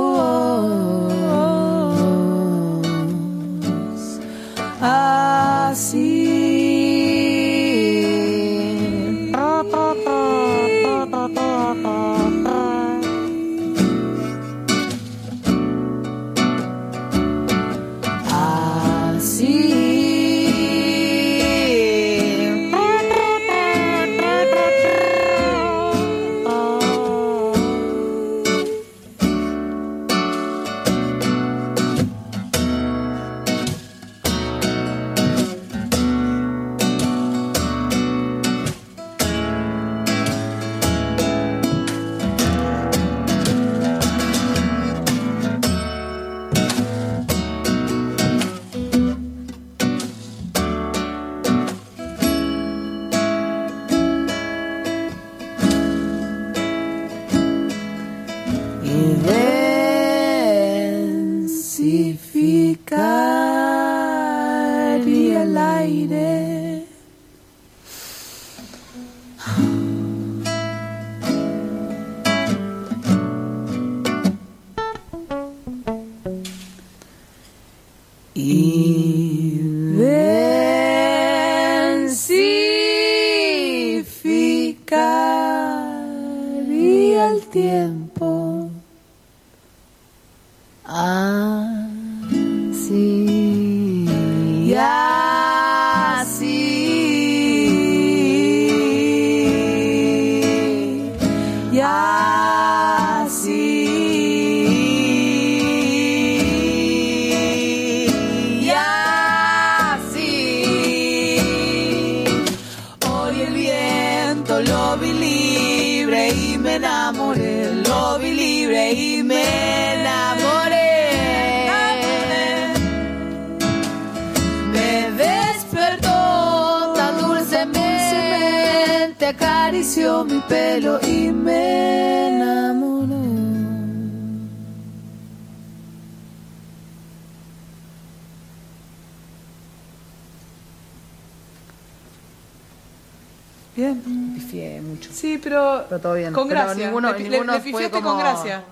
[145.90, 146.32] pero, todo bien.
[146.32, 146.86] con Pero gracia.
[146.86, 148.62] ninguno- le, ninguno le fue como- con gracia.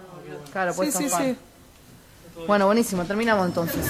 [0.52, 1.36] Claro, pues sí, sí, sí.
[2.46, 3.04] Bueno, buenísimo.
[3.04, 3.84] Terminamos entonces.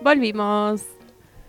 [0.00, 0.82] Volvimos.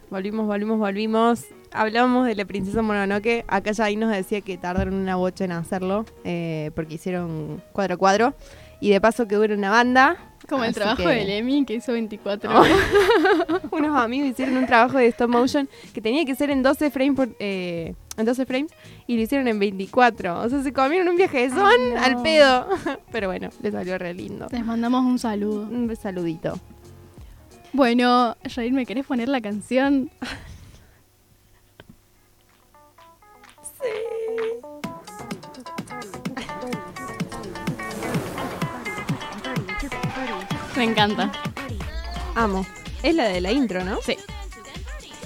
[0.09, 1.45] Volvimos, volvimos, volvimos.
[1.73, 3.43] Hablábamos de la princesa Mononoke.
[3.47, 6.05] Acá ya ahí nos decía que tardaron una bocha en hacerlo.
[6.23, 8.33] eh, porque hicieron cuadro a cuadro.
[8.79, 10.17] Y de paso que dura una banda.
[10.49, 12.51] Como el trabajo que- de Lemmy que hizo 24.
[13.71, 17.15] Unos amigos hicieron un trabajo de stop motion que tenía que ser en 12 frames
[17.15, 18.71] por, eh, en 12 frames
[19.07, 20.41] y lo hicieron en 24.
[20.41, 22.01] O sea, se comieron un viaje de son no.
[22.01, 22.67] al pedo.
[23.11, 24.47] Pero bueno, le salió re lindo.
[24.51, 25.61] Les mandamos un saludo.
[25.61, 26.59] Un saludito.
[27.71, 30.11] Bueno, Jair, ¿me querés poner la canción?
[40.83, 41.31] Me encanta.
[42.35, 42.65] Amo.
[43.03, 43.99] Es la de la intro, ¿no?
[44.01, 44.17] Sí.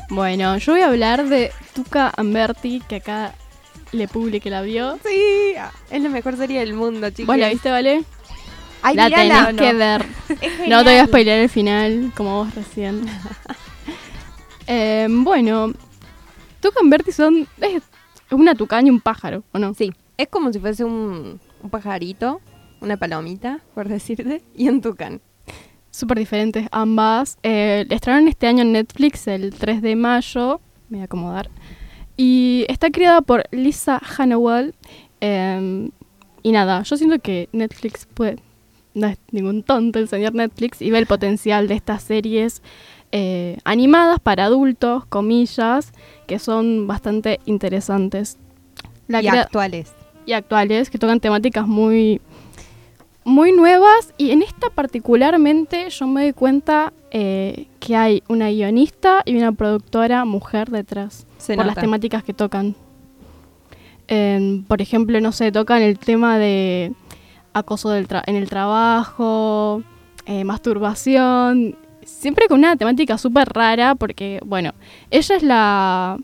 [0.08, 3.34] Bueno, yo voy a hablar de Tuca Amberti, que acá
[3.91, 5.00] le publique la vio.
[5.04, 5.56] Sí,
[5.89, 7.26] es la mejor serie del mundo, chicos.
[7.26, 8.04] ¿Vos la viste, Vale?
[8.84, 10.06] Ay, la tenés que ver.
[10.67, 13.08] No te voy a spoilear el final, como vos recién.
[14.70, 15.74] Eh, bueno,
[16.60, 17.48] Tuca Amberti son...
[17.62, 17.82] Es
[18.30, 19.74] una tucaña y un pájaro, ¿o no?
[19.74, 22.41] Sí, es como si fuese un, un pajarito,
[22.82, 25.22] una palomita, por decirte, y un tucán.
[25.91, 27.38] Súper diferentes ambas.
[27.43, 30.62] Eh, estrenaron este año en Netflix el 3 de mayo.
[30.89, 31.50] Me voy a acomodar.
[32.15, 34.73] Y está creada por Lisa Hannawell.
[35.21, 35.89] eh,
[36.47, 38.38] y nada, yo siento que Netflix puede.
[38.93, 42.62] No es ningún tonto el señor Netflix y ve el potencial de estas series
[43.12, 45.91] eh, animadas para adultos, comillas,
[46.26, 48.38] que son bastante interesantes.
[49.08, 49.91] La y actuales.
[50.26, 52.21] y actuales que tocan temáticas muy
[53.28, 59.22] muy nuevas y en esta particularmente yo me doy cuenta eh, que hay una guionista
[59.26, 62.74] y una productora mujer detrás Se por las temáticas que tocan.
[64.08, 66.94] Em, por ejemplo, no sé, tocan el tema de
[67.54, 69.84] acoso del tra- en el trabajo,
[70.26, 74.72] eh, masturbación, siempre con una temática súper rara porque, bueno,
[75.12, 76.18] ella es la...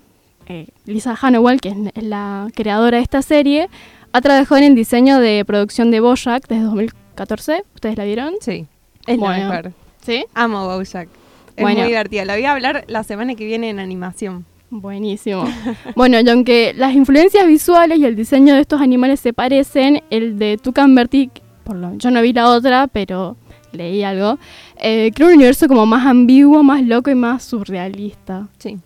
[0.48, 3.68] eh, Lisa Hannawell, que es la creadora de esta serie,
[4.14, 7.64] ha trabajado en el diseño de producción de Bojack desde 2014.
[7.76, 8.36] ¿Ustedes la vieron?
[8.42, 8.66] Sí.
[9.08, 9.38] Es Bueno.
[9.50, 9.74] la mejor.
[10.02, 10.26] ¿Sí?
[10.34, 11.08] Amo Bojack.
[11.56, 11.80] Es Bueno.
[11.80, 12.26] muy divertida.
[12.26, 14.46] La voy a hablar la semana que viene en animación.
[14.70, 15.44] Buenísimo.
[15.96, 20.40] bueno, y aunque las influencias visuales y el diseño de estos animales se parecen, el
[20.40, 21.30] de Tucan Bertie,
[21.64, 23.36] por lo yo no vi la otra, pero
[23.72, 24.38] leí algo,
[24.78, 28.48] eh, crea un universo como más ambiguo, más loco y más surrealista.
[28.60, 28.78] Sí.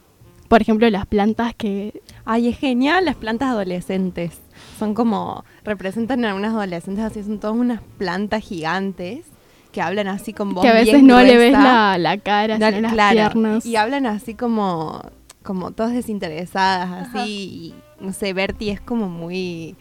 [0.48, 2.02] Por ejemplo, las plantas que...
[2.24, 4.40] Ay, es genial las plantas adolescentes.
[4.78, 9.26] Son como, representan a unas adolescentes así, son todas unas plantas gigantes
[9.72, 12.58] que hablan así con voz que a veces bien no le ves la, la cara,
[12.58, 13.66] No, las claro, piernas.
[13.66, 15.02] Y hablan así como,
[15.44, 17.74] como todas desinteresadas, así.
[18.00, 19.76] Y, no sé, Bertie es como muy,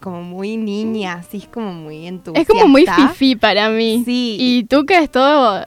[0.00, 2.52] como muy niña, así es como muy es entusiasta.
[2.52, 4.02] como muy fifí para mí.
[4.04, 4.36] Sí.
[4.40, 5.66] Y Tuca es todo,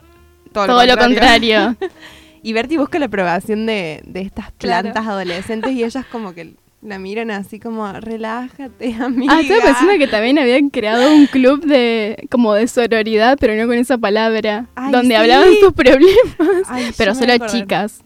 [0.52, 1.76] Todo, todo lo contrario.
[2.44, 4.84] y Bertie busca la aprobación de, de estas Claro.
[4.84, 6.54] plantas adolescentes y ellas como que
[6.86, 9.34] la miran así como, relájate, amiga.
[9.36, 13.68] Ah, estaba pensando que también habían creado un club de como de sororidad, pero no
[13.68, 15.16] con esa palabra, Ay, donde sí.
[15.16, 16.16] hablaban sus problemas,
[16.68, 18.02] Ay, pero solo chicas,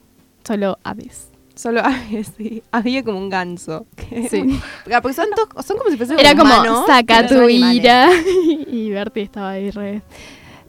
[0.48, 1.26] solo aves.
[1.56, 3.86] Solo había, sí, había como un ganso.
[3.98, 4.44] que- Sí.
[4.94, 8.10] Ah, Porque son, dos- son como si fuesen Era como humanos, saca tu ira
[8.72, 10.02] y Bertie estaba ahí re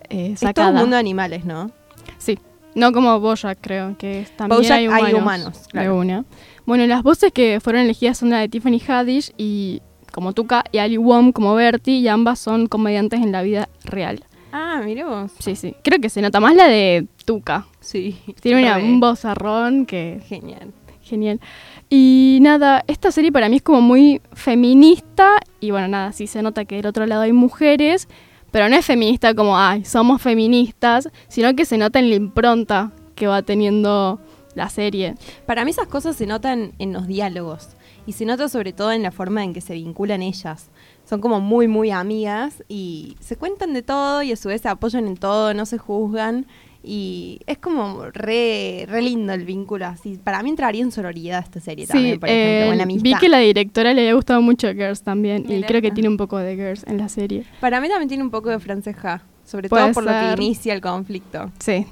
[0.09, 1.71] eh, Es todo un mundo de animales, ¿no?
[2.19, 2.41] Sí,
[2.75, 5.63] no como Bojack creo que también Bojack hay hay humanos.
[5.73, 6.25] de una.
[6.67, 9.81] Bueno, las voces que fueron elegidas son la de Tiffany Haddish y
[10.13, 14.25] como Tuca y Ali Wong como Bertie y ambas son comediantes en la vida real.
[14.53, 15.31] Ah, mire vos.
[15.39, 15.75] Sí, sí.
[15.85, 17.67] Creo que se nota más la de Tuca.
[17.81, 18.19] Sí.
[18.41, 20.73] Tiene una- un vozarrón que Genial.
[21.03, 21.41] genial.
[21.89, 26.43] Y nada, esta serie para mí es como muy feminista y bueno, nada, sí se
[26.43, 28.09] nota que del otro lado hay mujeres,
[28.51, 32.93] pero no es feminista como, ay, somos feministas, sino que se nota en la impronta
[33.15, 34.21] que va teniendo
[34.55, 35.15] la serie.
[35.47, 37.71] Para mí esas cosas se notan en los diálogos
[38.07, 40.71] y se nota sobre todo en la forma en que se vinculan ellas.
[41.05, 44.69] Son como muy, muy amigas y se cuentan de todo y a su vez se
[44.69, 46.47] apoyan en todo, no se juzgan
[46.83, 50.19] y es como re, re lindo el vínculo así.
[50.23, 53.05] Para mí entraría en sororidad esta serie también, por ejemplo, o en eh, amistad.
[53.05, 56.17] vi que la directora le había gustado mucho Girls también y creo que tiene un
[56.17, 57.45] poco de Girls en la serie.
[57.61, 60.73] Para mí también tiene un poco de franceja, sobre Puede todo por lo que inicia
[60.73, 61.51] el conflicto.
[61.59, 61.87] Sí,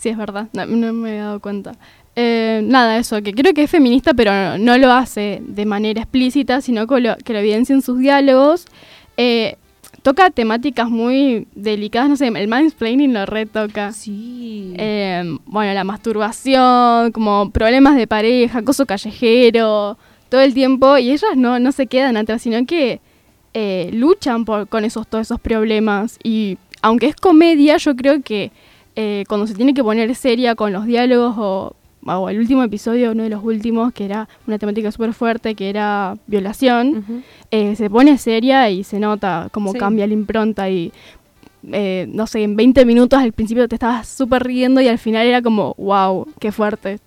[0.00, 0.48] sí, es verdad.
[0.52, 1.74] No, no me había dado cuenta.
[2.16, 6.60] Eh, nada, eso, que creo que es feminista, pero no, lo hace de manera explícita,
[6.60, 8.66] sino que lo, que lo evidencia en sus diálogos.
[9.16, 9.56] Eh,
[10.02, 13.92] toca temáticas muy delicadas, no sé, el mansplaining lo retoca.
[13.92, 14.74] Sí.
[14.76, 20.98] Eh, bueno, la masturbación, como problemas de pareja, acoso callejero, todo el tiempo.
[20.98, 23.00] Y ellas no, no se quedan atrás, sino que
[23.92, 26.18] luchan por, con esos, todos esos problemas.
[26.24, 28.50] Y aunque es comedia, yo creo que
[28.96, 31.76] eh, cuando se tiene que poner seria con los diálogos o,
[32.06, 35.68] o el último episodio, uno de los últimos, que era una temática súper fuerte, que
[35.70, 39.78] era violación, eh, se pone seria y se nota cómo Sí.
[39.78, 40.92] cambia la impronta y
[41.72, 45.26] eh, no sé, en 20 minutos al principio te estabas súper riendo y al final
[45.26, 46.98] era como, wow, qué fuerte.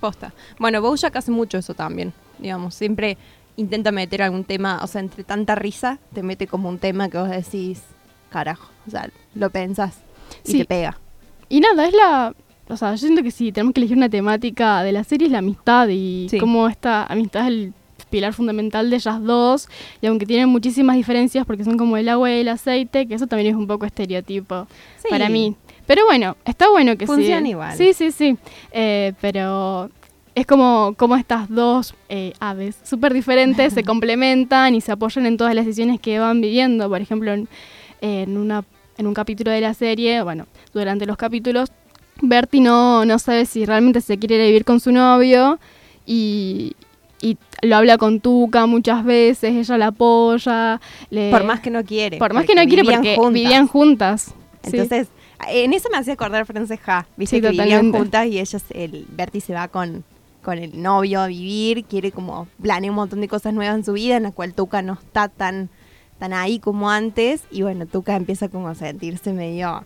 [0.00, 0.32] Posta.
[0.58, 3.18] Bueno, Bojack hace mucho eso también, digamos, siempre
[3.58, 7.18] intenta meter algún tema, o sea, entre tanta risa, te mete como un tema que
[7.18, 7.82] vos decís,
[8.30, 9.98] carajo, o sea, lo pensás
[10.46, 10.58] y Sí.
[10.60, 10.96] te pega.
[11.50, 12.34] Y nada, es la...
[12.68, 15.32] O sea, yo siento que si tenemos que elegir una temática de la serie es
[15.32, 16.38] la amistad y Sí.
[16.38, 17.72] cómo esta amistad es el
[18.10, 19.68] pilar fundamental de ellas dos
[20.00, 23.26] y aunque tienen muchísimas diferencias porque son como el agua y el aceite, que eso
[23.26, 24.66] también es un poco estereotipo
[24.98, 25.08] Sí.
[25.10, 25.56] para mí.
[25.86, 27.50] Pero bueno, está bueno que Funciona sí.
[27.50, 27.76] igual.
[27.76, 28.36] Sí, sí, sí.
[28.72, 29.90] Eh, pero
[30.36, 35.36] es como, como estas dos eh, aves súper diferentes se complementan y se apoyan en
[35.36, 36.88] todas las decisiones que van viviendo.
[36.88, 37.48] Por ejemplo, en,
[38.00, 38.64] en, una,
[39.00, 41.70] en un capítulo de la serie, bueno, durante los capítulos,
[42.22, 45.58] Bertie no, no sabe si realmente se quiere vivir con su novio
[46.06, 46.74] y,
[47.22, 50.80] y lo habla con Tuca muchas veces, ella la apoya.
[51.08, 52.18] le- Por más que no quiere.
[52.18, 53.32] por más que no quiere, vivían porque juntas.
[53.32, 54.24] vivían juntas.
[54.62, 54.70] Sí.
[54.76, 55.08] Entonces,
[55.48, 57.98] en eso me hacía acordar Franceja, viste Sí, que vivían totalmente.
[57.98, 60.04] juntas y ellas, el Bertie se va con,
[60.42, 63.94] con el novio a vivir, quiere como planear un montón de cosas nuevas en su
[63.94, 65.70] vida, en la cual Tuca no está tan,
[66.20, 69.84] tan ahí como antes, y bueno, Tuca empieza como a sentirse medio,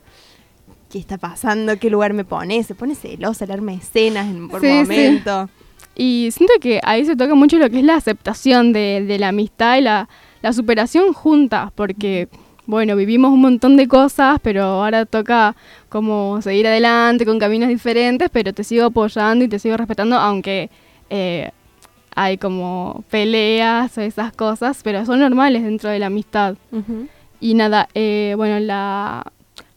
[0.91, 1.79] ¿qué está pasando?
[1.79, 2.63] ¿Qué lugar me pone?
[2.63, 4.73] Se pone celosa, alarma escenas en, por Sí, sí.
[4.75, 5.49] momento.
[5.97, 9.29] Y siento que ahí se toca mucho lo que es la aceptación de, de la
[9.29, 10.09] amistad y la,
[10.43, 12.29] la superación juntas, porque,
[12.67, 15.55] bueno, vivimos un montón de cosas, pero ahora toca
[15.89, 20.69] como seguir adelante con caminos diferentes, pero te sigo apoyando y te sigo respetando, aunque
[21.11, 21.53] eh,
[22.15, 26.57] hay como peleas o esas cosas, pero son normales dentro de la amistad.
[27.41, 29.33] Y nada, eh, bueno, la,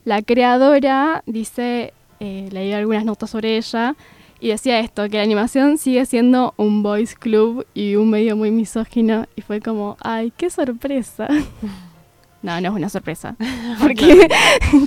[0.05, 3.95] la creadora dice, eh, leí algunas notas sobre ella,
[4.39, 8.51] y decía esto, que la animación sigue siendo un boys club y un medio muy
[8.51, 11.27] misógino, y fue como, ay, qué sorpresa.
[12.41, 13.35] no, no es una sorpresa,
[13.81, 14.29] porque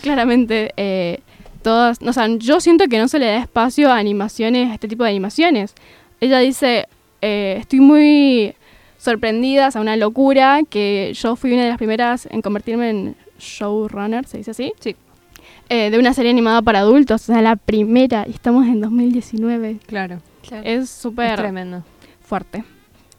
[0.03, 1.21] claramente eh,
[1.63, 4.89] todas, o sea, yo siento que no se le da espacio a animaciones, a este
[4.89, 5.75] tipo de animaciones.
[6.21, 6.87] Ella dice,
[7.23, 8.55] eh, estoy muy
[8.99, 13.17] sorprendida, o sea, una locura, que yo fui una de las primeras en convertirme en
[13.39, 14.73] showrunner, ¿se dice así?
[14.81, 14.95] Sí.
[15.69, 19.79] Eh, de una serie animada para adultos, o sea, la primera, y estamos en 2019.
[19.87, 20.21] Claro.
[20.65, 21.85] Es Es súper tremendo.
[22.21, 22.65] fuerte.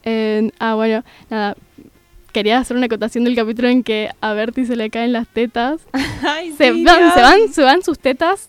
[0.03, 1.55] Eh, ah, bueno, nada.
[2.33, 5.81] Quería hacer una acotación del capítulo en que a Bertie se le caen las tetas.
[6.23, 8.47] Ay, se, sí, van, se, van, se van sus tetas.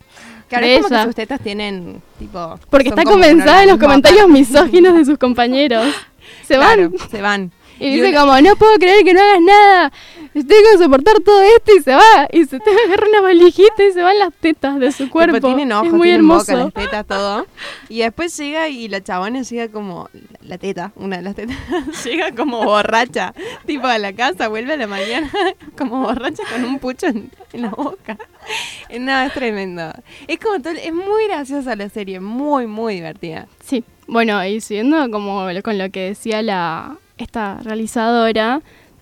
[0.58, 2.58] Claro, es como que sus tetas tienen, tipo...
[2.68, 5.86] Porque está comenzada en los comentarios misóginos de sus compañeros.
[6.46, 7.10] Se Claro, van.
[7.10, 7.52] se van.
[7.82, 9.92] Y Y dice una- como, no puedo creer que no hagas nada.
[10.34, 12.28] Estoy con soportar todo esto y se va.
[12.32, 15.34] Y se te agarra una valijita y se van las tetas de su cuerpo.
[15.36, 16.52] Tipo, tienen ojos, es muy tienen hermoso.
[16.52, 17.46] boca, las tetas, todo.
[17.88, 20.08] Y después llega y la chabona llega como...
[20.42, 21.56] La teta, una de las tetas,
[22.04, 23.32] llega como borracha.
[23.66, 25.30] tipo a la casa, vuelve a la mañana
[25.78, 28.16] como borracha con un pucho en, en la boca.
[28.98, 29.92] No, es tremendo.
[30.26, 33.46] Es como todo, es muy graciosa la serie, muy, muy divertida.
[33.64, 38.60] Sí, bueno, y siguiendo como con lo que decía la esta realizadora,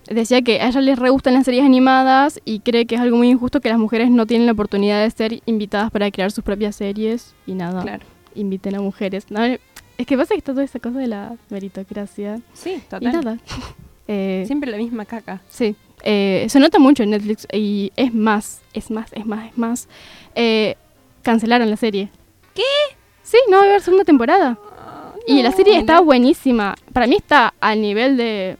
[0.09, 3.17] decía que a ella les re gustan las series animadas y cree que es algo
[3.17, 6.43] muy injusto que las mujeres no tienen la oportunidad de ser invitadas para crear sus
[6.43, 8.03] propias series y nada, Claro.
[8.35, 9.25] inviten a mujeres.
[9.29, 9.59] No, es
[10.07, 13.03] que pasa que está toda esa cosa de la meritocracia Sí, y total.
[13.13, 13.37] nada.
[14.07, 15.41] Eh, Siempre la misma caca.
[15.47, 19.57] Sí, eh, se nota mucho en Netflix y es más, es más, es más, es
[19.57, 19.87] más.
[20.35, 20.75] Eh,
[21.21, 22.09] cancelaron la serie.
[22.53, 22.63] ¿Qué?
[23.23, 24.57] Sí, no va a haber segunda temporada.
[25.27, 26.75] Y la serie está buenísima.
[26.93, 28.57] Para mí está al nivel de...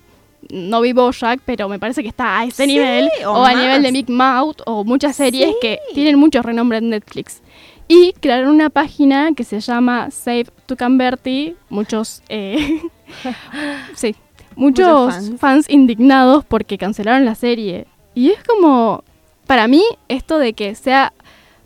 [0.50, 3.10] No vi Bojack, pero me parece que está a ese Sí, nivel.
[3.26, 3.92] o O, a nivel de.
[3.92, 5.56] Big Mouth o muchas series Sí.
[5.62, 7.42] que tienen mucho renombre en Netflix.
[7.88, 11.56] Y crearon una página que se llama Save to Converty.
[11.70, 12.24] Muchos...
[12.30, 12.82] eh,
[13.96, 14.16] sí.
[14.56, 15.40] Muchos, Muchos fans.
[15.40, 15.70] fans.
[15.70, 17.86] indignados porque cancelaron la serie.
[18.16, 19.04] Y es como...
[19.48, 21.14] Para mí, esto de que sea...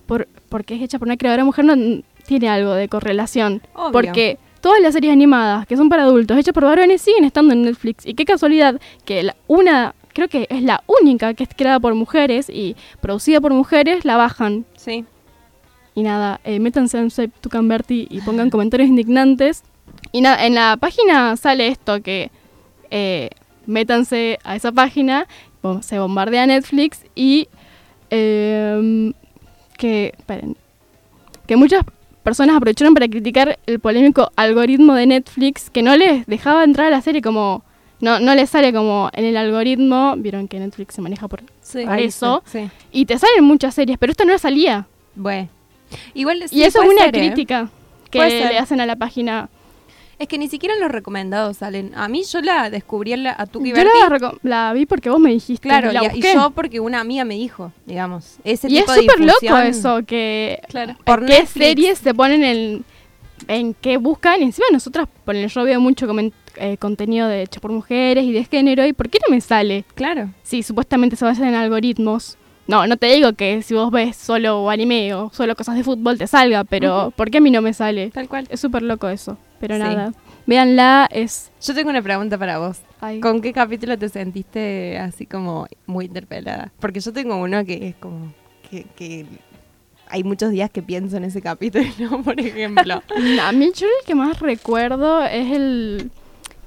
[0.05, 3.61] Por, porque es hecha por una creadora mujer no tiene algo de correlación.
[3.73, 3.91] Obvio.
[3.91, 7.61] Porque todas las series animadas que son para adultos, hechas por varones, siguen estando en
[7.61, 8.03] Netflix.
[8.03, 11.93] Y qué casualidad que la- una, creo que es la única que es creada por
[11.93, 14.65] mujeres y producida por mujeres, la bajan.
[14.75, 15.05] Sí.
[15.93, 19.61] Y nada, eh, métanse en Save to Converty y pongan comentarios indignantes.
[20.11, 22.31] Y nada, en la página sale esto, que
[22.89, 23.29] eh,
[23.67, 25.27] métanse a esa página,
[25.81, 27.47] se bombardea Netflix y
[28.09, 29.13] em,
[29.77, 30.57] que, esperen,
[31.45, 31.83] que muchas
[32.25, 36.89] personas aprovecharon para criticar el polémico algoritmo de Netflix que no les dejaba entrar a
[36.89, 37.63] la serie como...
[38.01, 41.85] No, no les sale como en el algoritmo, vieron que Netflix se maneja por, Sí.
[41.97, 42.69] eso, sí.
[42.91, 44.85] y te salen muchas series, pero esta no salía.
[45.15, 45.47] Bueno.
[46.13, 47.19] Igual y eso es una ser, ¿eh?
[47.27, 47.69] crítica
[48.11, 48.51] que Puede ser.
[48.51, 49.49] le hacen a la página.
[50.17, 51.91] Es que ni siquiera los recomendados salen.
[51.95, 55.19] A mí yo la descubrí en la, a Tuki Yo la, la vi porque vos
[55.19, 55.67] me dijiste.
[55.67, 58.37] Claro, la y, yo porque una amiga me dijo, digamos.
[58.43, 60.95] Ese y es tipo súper loco eso, que Claro.
[61.03, 62.85] Por qué series se ponen en,
[63.47, 64.39] en qué buscan.
[64.41, 66.07] Y encima nosotras, ponen, yo veo mucho
[66.55, 68.85] eh, contenido de hecho por mujeres y de género.
[68.85, 69.83] ¿Y por qué no me sale?
[69.95, 70.29] Claro.
[70.43, 72.37] Sí, supuestamente se basan en algoritmos.
[72.67, 76.17] No, no te digo que si vos ves solo anime o solo cosas de fútbol
[76.17, 78.09] te salga, pero ¿por qué a mí no me sale?
[78.09, 78.47] Tal cual.
[78.49, 79.37] Es súper loco eso.
[79.59, 79.81] Pero Sí.
[79.81, 80.13] nada.
[80.47, 81.51] Véanla, es...
[81.61, 82.79] Yo tengo una pregunta para vos.
[83.01, 86.71] ay, ¿Con qué capítulo te sentiste así como muy interpelada?
[86.79, 88.31] Porque yo tengo uno que es como
[88.69, 89.25] que, que
[90.07, 92.21] hay muchos días que pienso en ese capítulo, ¿no?
[92.21, 93.01] Por ejemplo.
[93.41, 96.11] A mí yo el que más recuerdo es el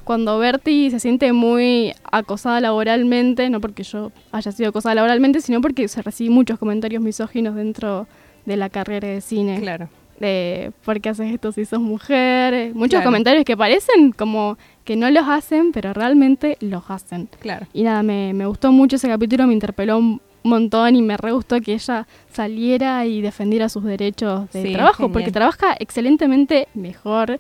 [0.05, 5.61] cuando Bertie se siente muy acosada laboralmente, no porque yo haya sido acosada laboralmente, sino
[5.61, 8.07] porque se reciben muchos comentarios misóginos dentro
[8.47, 9.61] de la carrera de cine.
[9.61, 9.91] claro.
[10.21, 12.55] De por qué haces esto si sos mujer.
[12.55, 13.05] eh, Muchos Claro.
[13.07, 17.29] comentarios que parecen como que no los hacen, pero realmente los hacen.
[17.41, 17.67] Claro.
[17.73, 21.33] Y nada, me, me gustó mucho ese capítulo, me interpeló un montón y me re
[21.33, 27.39] gustó que ella saliera y defendiera sus derechos de Sí, trabajo, porque trabaja excelentemente mejor,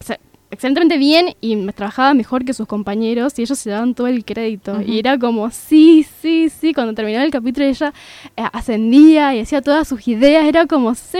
[0.00, 0.18] o sea,
[0.50, 4.24] excelentemente bien y me trabajaba mejor que sus compañeros y ellos se daban todo el
[4.24, 4.80] crédito.
[4.80, 7.92] Y era como, sí, sí, sí, cuando terminaba el capítulo ella
[8.36, 11.18] eh, ascendía y hacía todas sus ideas, era como, sí,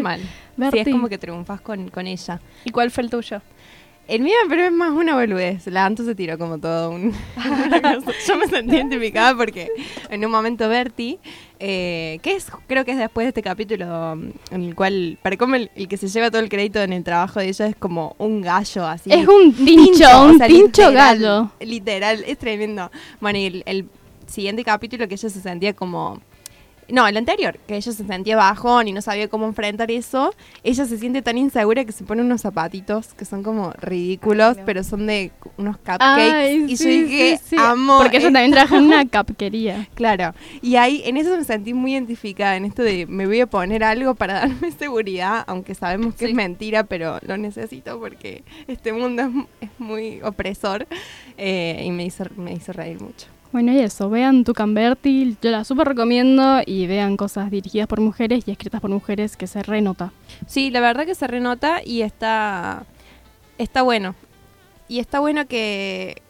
[0.00, 0.20] Mal.
[0.20, 0.80] Sí, Bertie.
[0.82, 2.40] es como que triunfas con, con ella.
[2.64, 3.40] ¿Y cuál fue el tuyo?
[4.10, 5.68] El mío, pero es más una boludez.
[5.68, 7.12] La Anto se tiró como todo un...
[8.26, 9.68] Yo me sentí identificada porque
[10.10, 11.20] en un momento Bertie,
[11.60, 15.36] eh, que es, creo que es después de este capítulo mm, en el cual, para
[15.36, 17.76] como el, el que se lleva todo el crédito en el trabajo de ella es
[17.76, 19.12] como un gallo así.
[19.12, 21.50] Es un tincho, un literal, gallo.
[21.60, 22.90] Literal, es tremendo.
[23.20, 23.86] Bueno, y el, el-
[24.26, 26.20] siguiente capítulo que ella se sentía como
[26.92, 30.34] no, el anterior, que ella se sentía bajón y no sabía cómo enfrentar eso.
[30.62, 34.82] Ella se siente tan insegura que se pone unos zapatitos que son como ridículos, pero
[34.84, 36.00] son de unos cupcakes.
[36.00, 37.56] Ay, y sí, yo dije, sí, sí.
[37.58, 37.98] amo.
[37.98, 38.54] Porque ella también esto".
[38.56, 39.88] trabaja en una capquería.
[39.94, 40.34] Claro.
[40.62, 43.84] Y ahí, en eso me sentí muy identificada, en esto de me voy a poner
[43.84, 49.22] algo para darme seguridad, aunque sabemos que es mentira, pero lo necesito porque este mundo
[49.22, 50.86] es, es muy opresor.
[51.36, 53.26] eh, y me hizo, me hizo reír mucho.
[53.52, 58.00] Bueno, y eso, vean Tu Convertil, yo la súper recomiendo y vean cosas dirigidas por
[58.00, 60.12] mujeres y escritas por mujeres que se renota.
[60.46, 62.84] Sí, la verdad que se renota y está
[63.58, 64.14] está bueno.
[64.88, 66.22] Y está bueno que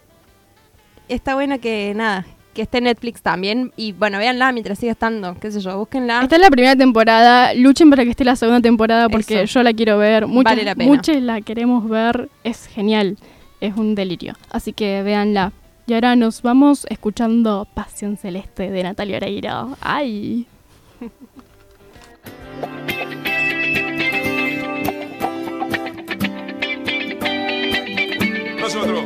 [1.09, 5.35] está bueno que nada, que esté en Netflix también y bueno, véanla mientras siga estando,
[5.41, 6.23] qué sé yo, búsquenla.
[6.23, 9.59] Esta es la primera temporada, luchen para que esté la segunda temporada porque Eso.
[9.59, 10.91] yo la quiero ver, muchas, Vale la pena.
[10.91, 13.19] muchas la queremos ver, es genial,
[13.61, 14.35] es un delirio.
[14.51, 15.53] Así que véanla.
[15.87, 19.77] Y ahora nos vamos escuchando Pasión Celeste de Natalia Oreiro.
[19.81, 20.47] ¡Ay!
[28.61, 29.05] Nosotros.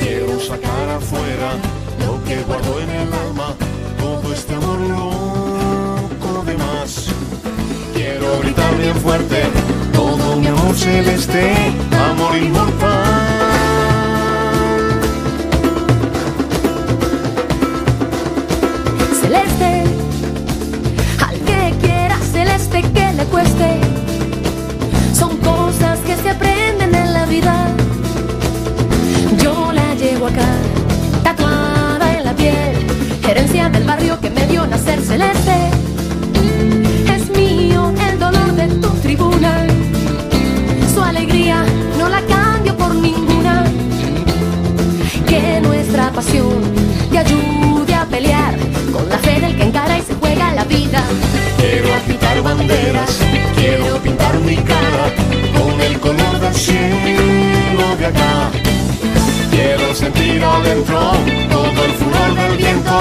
[0.00, 1.54] Quiero sacar afuera
[2.06, 3.54] lo que guardo en el alma,
[3.98, 7.08] todo este amor loco de más.
[7.94, 9.42] Quiero gritar bien fuerte
[9.94, 11.54] todo mi amor celeste,
[11.92, 13.43] amor inmortal.
[19.24, 19.84] Celeste,
[21.26, 23.80] al que quiera celeste que le cueste,
[25.18, 27.68] son cosas que se aprenden en la vida.
[29.42, 30.50] Yo la llevo acá,
[31.22, 32.76] tatuada en la piel,
[33.26, 35.56] herencia del barrio que me dio nacer celeste.
[37.16, 39.66] Es mío el dolor de tu tribuna,
[40.94, 41.64] su alegría
[41.98, 43.64] no la cambio por ninguna.
[45.26, 46.60] Que nuestra pasión
[47.10, 47.53] te ayude
[51.58, 53.18] Quiero agitar banderas,
[53.56, 55.12] quiero pintar mi cara
[55.56, 58.50] con el color del cielo de acá.
[59.50, 61.12] Quiero sentir adentro
[61.50, 62.96] todo el furor del viento,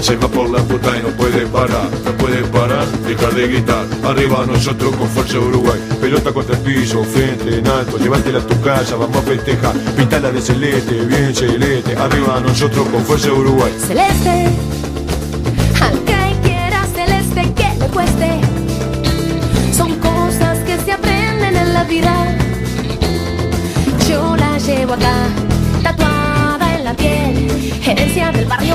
[0.00, 3.86] se va por la puta y no puede parar, no puede parar, dejar de gritar.
[4.04, 8.60] Arriba nosotros con fuerza Uruguay, pelota contra el piso, frente en alto, llévatela a tu
[8.60, 11.96] casa, vamos a festejar, pintala de celeste, bien celeste.
[11.96, 13.72] Arriba nosotros con fuerza Uruguay.
[13.78, 14.50] Celeste,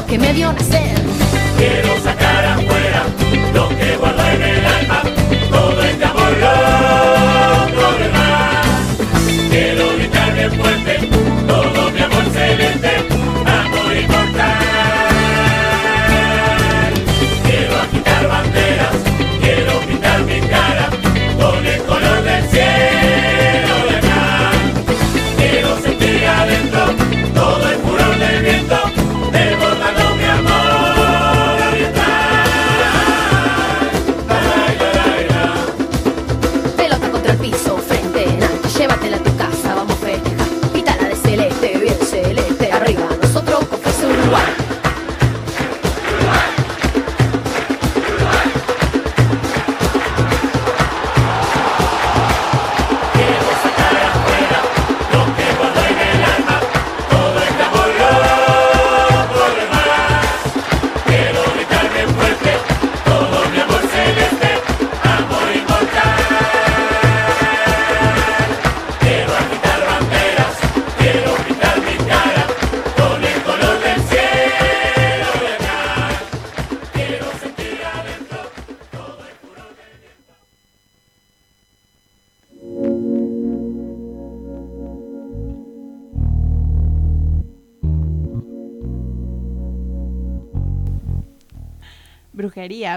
[0.09, 0.95] que me vio nacer.
[1.57, 2.28] Quiero sacar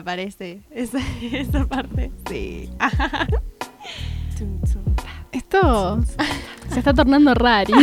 [0.05, 0.99] Parece esa,
[1.33, 2.13] esa parte.
[2.29, 2.69] Sí.
[5.33, 6.01] Esto
[6.71, 7.75] se está tornando raro.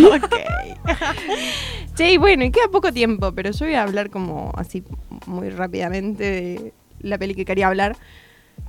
[1.96, 4.84] Che, y bueno, y queda poco tiempo, pero yo voy a hablar como así
[5.26, 7.98] muy rápidamente de la peli que quería hablar,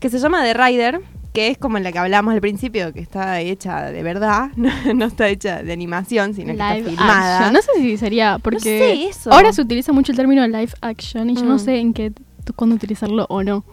[0.01, 1.01] que se llama The Rider,
[1.33, 5.05] que es como la que hablamos al principio, que está hecha de verdad, no, no
[5.05, 7.37] está hecha de animación, sino que está Live filmada.
[7.39, 7.53] action.
[7.55, 9.33] No sé si sería, porque sé eso.
[9.33, 11.59] ahora se utiliza mucho el término live action y yo no Mm.
[11.61, 12.13] sé en qué
[12.55, 13.65] cuándo utilizarlo o no.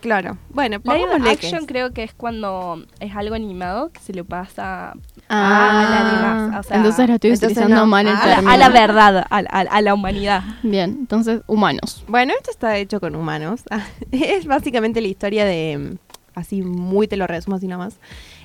[0.00, 0.36] Claro.
[0.50, 4.94] Bueno, Live que action creo que es cuando es algo animado que se le pasa
[5.28, 7.86] Ah, a la anima- o sea, entonces lo estoy entonces utilizando no.
[7.86, 10.42] mal el Ah, a, la, a la verdad, a, a- a la humanidad.
[10.62, 12.04] Bien, entonces humanos.
[12.06, 13.62] Bueno, esto está hecho con humanos.
[14.12, 15.96] es básicamente la historia de,
[16.34, 17.98] así muy te lo resumo así nomás.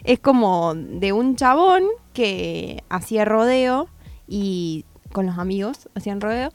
[0.03, 3.87] Es como de un chabón que hacía rodeo
[4.27, 6.51] y con los amigos hacían rodeo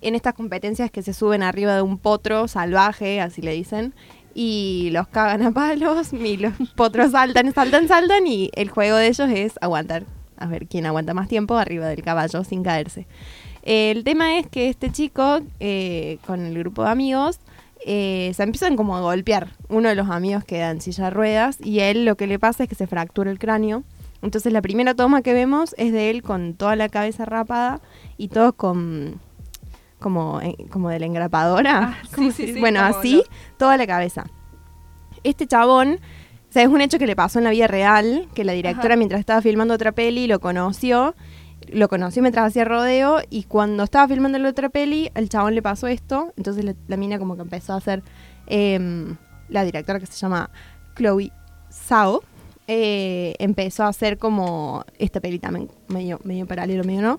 [0.00, 3.94] en estas competencias que se suben arriba de un potro salvaje, así le dicen,
[4.34, 9.08] y los cagan a palos y los potros saltan, saltan, saltan y el juego de
[9.08, 10.04] ellos es aguantar,
[10.36, 13.06] a ver quién aguanta más tiempo arriba del caballo sin caerse.
[13.62, 17.40] El tema es que este chico, eh, con el grupo de amigos,
[17.84, 19.50] eh, se empiezan como a golpear.
[19.68, 22.62] Uno de los amigos queda en silla de ruedas y él lo que le pasa
[22.62, 23.84] es que se fractura el cráneo.
[24.22, 27.80] Entonces la primera toma que vemos es de él con toda la cabeza rapada
[28.16, 29.20] y todo con
[29.98, 31.78] como, eh, como de la engrapadora.
[31.78, 33.22] Ah, sí, ¿Cómo sí, bueno, así,
[33.56, 34.24] toda la cabeza.
[35.24, 35.94] Este chabón,
[36.48, 38.94] o sea, es un hecho que le pasó en la vida real, que la directora
[38.94, 38.96] Ajá.
[38.96, 41.14] mientras estaba filmando otra peli lo conoció,
[41.72, 45.62] lo conoció mientras hacía rodeo y cuando estaba filmando la otra peli, el chabón le
[45.62, 48.02] pasó esto, entonces la, la mina como que empezó a hacer,
[48.46, 49.16] em,
[49.48, 50.50] la directora que se llama
[50.94, 51.32] Chloe
[51.70, 52.22] Zhao,
[52.70, 57.18] eh, empezó a hacer como esta peli también, medio, medio paralelo, medio no.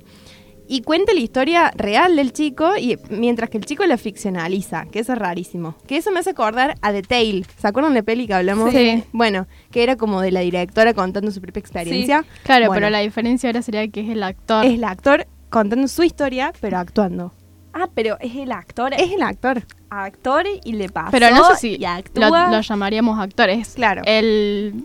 [0.71, 4.99] Y cuenta la historia real del chico, y mientras que el chico la ficcionaliza, que
[4.99, 5.73] eso es rarísimo.
[5.87, 7.43] Que eso me hace acordar a The Tale.
[7.57, 8.71] ¿Se acuerdan de la peli que hablamos?
[8.71, 9.03] Sí.
[9.11, 12.23] Bueno, que era como de la directora contando su propia experiencia.
[12.43, 14.63] Claro, Bueno, pero la diferencia ahora sería que es el actor.
[14.63, 17.33] Es el actor contando su historia, pero actuando.
[17.73, 18.93] Ah, pero es el actor.
[18.93, 19.63] Es el actor.
[19.89, 22.51] actor y le pasó pero no sé si y lo, actúa.
[22.51, 23.69] lo llamaríamos actores.
[23.73, 24.03] Claro.
[24.05, 24.83] El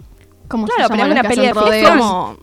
[0.48, 2.38] ¿cómo Claro, se pero llama es los una peli de rodeos?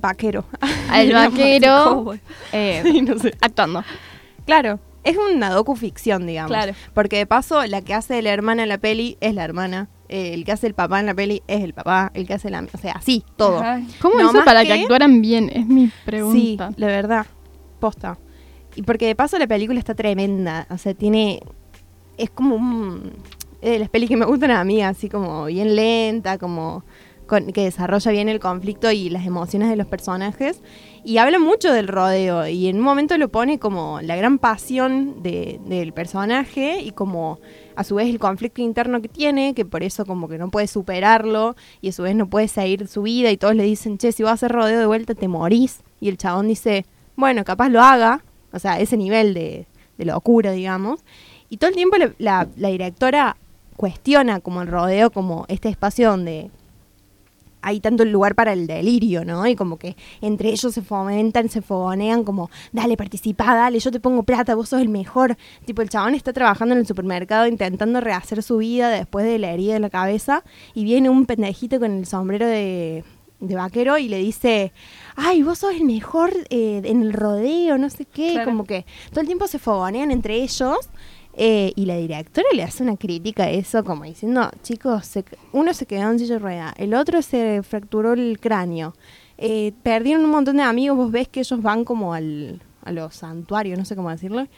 [0.00, 0.42] Ficción.
[0.52, 0.94] Como vaquero.
[0.94, 2.20] El Digamos, vaquero cowboy.
[2.52, 2.82] eh,
[3.40, 3.84] actuando.
[4.46, 6.50] Claro, es una docuficción, digamos.
[6.50, 6.72] Claro.
[6.94, 9.88] Porque de paso, la que hace la hermana en la peli es la hermana.
[10.08, 12.10] eh, el que hace el papá en la peli es el papá.
[12.14, 12.66] El que hace la...
[12.72, 13.58] O sea, así, todo.
[13.58, 13.82] Ajá.
[14.00, 15.50] ¿Cómo No hizo para que que- actuaran bien?
[15.52, 16.70] Es mi Sí, pregunta.
[16.76, 17.26] la verdad.
[17.78, 18.18] Posta.
[18.74, 20.66] Y porque de paso la película está tremenda.
[20.70, 21.40] O sea, tiene...
[22.16, 23.12] Es como un...
[23.60, 26.84] Es de las pelis que me gustan a mí, así como bien lenta, como...
[27.28, 30.60] que desarrolla bien el conflicto y las emociones de los personajes.
[31.04, 32.46] Y habla mucho del rodeo.
[32.48, 37.38] Y en un momento lo pone como la gran pasión de- del personaje y como
[37.76, 40.66] a su vez el conflicto interno que tiene, que por eso como que no puede
[40.66, 44.10] superarlo y a su vez no puede seguir su vida y todos le dicen, che,
[44.10, 45.80] si vas a hacer rodeo de vuelta te morís.
[46.00, 49.66] Y el chabón dice, bueno, capaz lo haga, o sea, ese nivel de,
[49.98, 51.00] locura, digamos.
[51.50, 53.36] Y todo el tiempo la, la- la directora
[53.76, 56.50] cuestiona como el rodeo, como este espacio donde
[57.62, 59.46] hay tanto lugar para el delirio, ¿no?
[59.46, 64.00] Y como que entre ellos se fomentan, se fogonean como, dale, participa, dale, yo te
[64.00, 65.36] pongo plata, vos sos el mejor.
[65.64, 69.52] Tipo, el chabón está trabajando en el supermercado intentando rehacer su vida después de la
[69.52, 70.44] herida en la cabeza
[70.74, 73.04] y viene un pendejito con el sombrero de,
[73.40, 74.72] de vaquero y le dice,
[75.16, 78.32] ay, vos sos el mejor eh, en el rodeo, no sé qué.
[78.32, 78.50] Claro.
[78.50, 80.88] Como que todo el tiempo se fogonean entre ellos.
[81.40, 85.16] Eh, y la directora le hace una crítica a eso, como diciendo, chicos,
[85.52, 88.94] uno se quedó en silla de rueda, el otro se fracturó el cráneo,
[89.38, 93.14] eh, perdieron un montón de amigos, vos ves que ellos van como al, a los
[93.14, 94.48] santuarios, no sé cómo decirlo,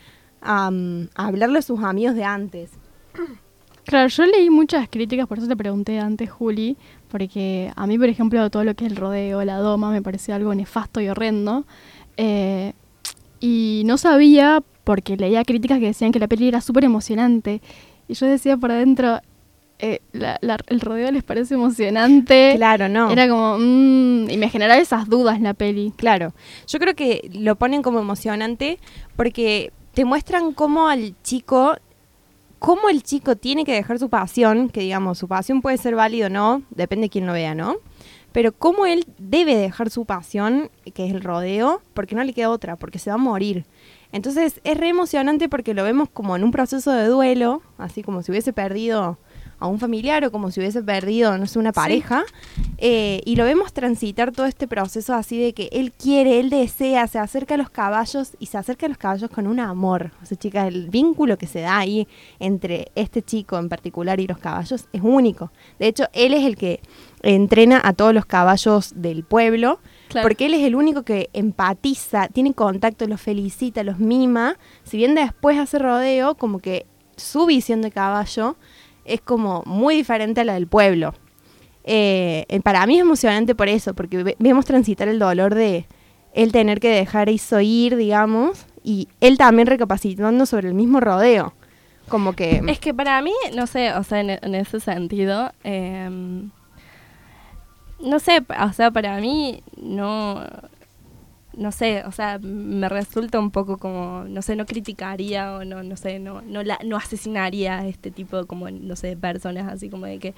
[0.40, 0.70] a
[1.14, 2.70] hablarle a sus amigos de antes.
[3.84, 6.76] Claro, yo leí muchas críticas, por eso te pregunté antes, Juli,
[7.08, 10.36] porque a mí, por ejemplo, todo lo que es el rodeo, la doma, me parecía
[10.36, 11.64] algo nefasto y horrendo.
[12.16, 12.72] Eh,
[13.40, 17.62] y no sabía, porque leía críticas que decían que la peli era súper emocionante.
[18.08, 19.20] Y yo decía por adentro,
[19.78, 22.54] eh, la- la- el rodeo les parece emocionante.
[22.56, 23.08] Claro, no.
[23.08, 25.92] Era como, mm, y me generaba esas dudas la peli.
[25.96, 26.34] Claro,
[26.66, 28.80] yo creo que lo ponen como emocionante
[29.14, 31.76] porque te muestran cómo al chico,
[32.58, 36.26] cómo el chico tiene que dejar su pasión, que digamos, su pasión puede ser válido
[36.26, 37.76] o no, depende de quién lo vea, ¿no?
[38.32, 42.50] Pero cómo él debe dejar su pasión, que es el rodeo, porque no le queda
[42.50, 43.64] otra, porque se va a morir.
[44.12, 48.22] Entonces es re emocionante porque lo vemos como en un proceso de duelo, así como
[48.22, 49.18] si hubiese perdido
[49.60, 52.24] a un familiar o como si hubiese perdido, no sé, una pareja.
[52.78, 57.06] Eh, y lo vemos transitar todo este proceso así de que él quiere, él desea,
[57.06, 60.12] se acerca a los caballos y se acerca a los caballos con un amor.
[60.22, 62.08] O sea, chicas, el vínculo que se da ahí
[62.38, 65.52] entre este chico en particular y los caballos es único.
[65.78, 66.80] De hecho, él es el que
[67.22, 69.78] entrena a todos los caballos del pueblo.
[70.22, 74.56] Porque él es el único que empatiza, tiene contacto, los felicita, los mima.
[74.84, 76.86] Si bien después hace rodeo, como que
[77.16, 78.56] su visión de caballo
[79.04, 81.14] es como muy diferente a la del pueblo.
[81.84, 85.86] Eh, para mí es emocionante por eso, porque vemos transitar el dolor de
[86.32, 91.54] él tener que dejar eso ir, digamos, y él también recapacitando sobre el mismo rodeo.
[92.08, 92.62] Como que...
[92.66, 96.50] Es que para mí, no sé, o sea, en, ese sentido, em,
[98.02, 100.42] no sé, o sea, para mí no,
[101.56, 105.82] no sé, o sea, me resulta un poco como, no sé, no criticaría o no,
[105.82, 109.90] no sé, no, no, la, no asesinaría a este tipo como, no sé, personas así
[109.90, 110.34] como de que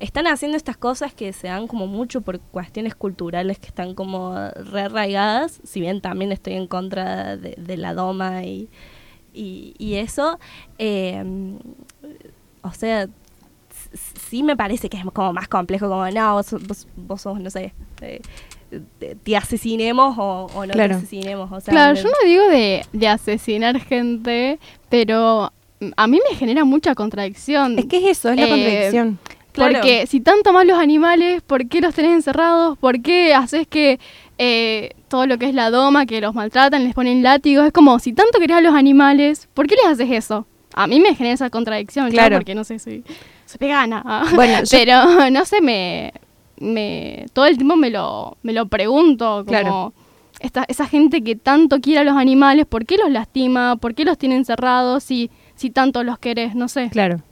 [0.00, 4.34] están haciendo estas cosas que se dan como mucho por cuestiones culturales que están como
[4.54, 8.68] re arraigadas, si bien también estoy en contra de, la doma y,
[9.32, 10.38] y, eso,
[10.78, 11.22] eh,
[12.62, 13.08] o sea,
[14.28, 17.72] sí me parece que es como más complejo, como, no, vos, vos, sos, no sé,
[18.00, 18.20] eh,
[19.22, 21.50] te, asesinemos o, no te asesinemos.
[21.52, 24.58] O sea, claro, yo no digo de, de asesinar gente,
[24.88, 25.52] pero
[25.96, 27.78] a mí me genera mucha contradicción.
[27.78, 29.18] Es que es eso, es la eh, contradicción.
[29.56, 32.76] Porque si tanto más los animales, ¿por qué los tenés encerrados?
[32.78, 33.98] ¿Por qué haces que
[34.38, 37.66] eh, todo lo que es la doma, que los maltratan, les ponen látigos?
[37.66, 40.46] Es como, si tanto querés a los animales, ¿por qué les haces eso?
[40.74, 43.02] A mí me genera esa contradicción, claro, porque no sé, soy,
[43.46, 44.26] soy vegana.
[44.34, 46.12] Bueno, pero no sé, me,
[46.58, 49.94] me todo el tiempo me lo, me lo pregunto, como
[50.40, 53.76] esta, esa gente que tanto quiere a los animales, ¿por qué los lastima?
[53.76, 56.54] ¿Por qué los tiene encerrados si, si tanto los querés?
[56.54, 56.90] No sé.
[56.90, 57.22] Claro.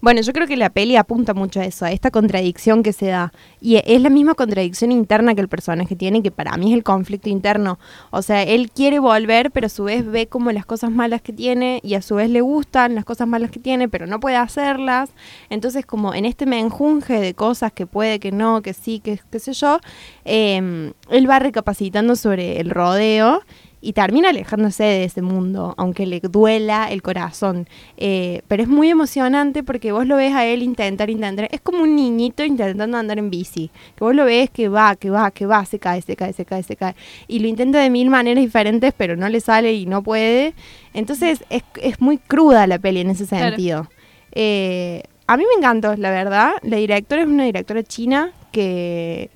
[0.00, 3.06] Bueno, yo creo que la peli apunta mucho a eso, a esta contradicción que se
[3.06, 3.32] da.
[3.60, 6.84] Y es la misma contradicción interna que el personaje tiene, que para mí es el
[6.84, 7.78] conflicto interno.
[8.10, 11.32] O sea, él quiere volver, pero a su vez ve como las cosas malas que
[11.32, 14.36] tiene y a su vez le gustan las cosas malas que tiene, pero no puede
[14.36, 15.10] hacerlas.
[15.50, 19.38] Entonces, como en este menjunje de cosas que puede, que no, que sí, que qué
[19.38, 19.78] sé yo,
[20.24, 23.42] eh, él va recapacitando sobre el rodeo
[23.80, 27.68] y termina alejándose de ese mundo, aunque le duela el corazón.
[27.96, 31.48] Eh, pero es muy emocionante porque vos lo ves a él intentar, intentar.
[31.52, 33.70] Es como un niñito intentando andar en bici.
[33.96, 36.44] Que vos lo ves que va, que va, que va, se cae, se cae, se
[36.44, 36.94] cae, se cae.
[37.28, 40.54] Y lo intenta de mil maneras diferentes, pero no le sale y no puede.
[40.92, 43.88] Entonces es, es muy cruda la peli en ese sentido.
[44.32, 46.52] Eh, a mí me encantó, la verdad.
[46.62, 49.30] La directora es una directora china que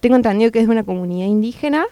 [0.00, 1.86] tengo entendido que es de una comunidad indígena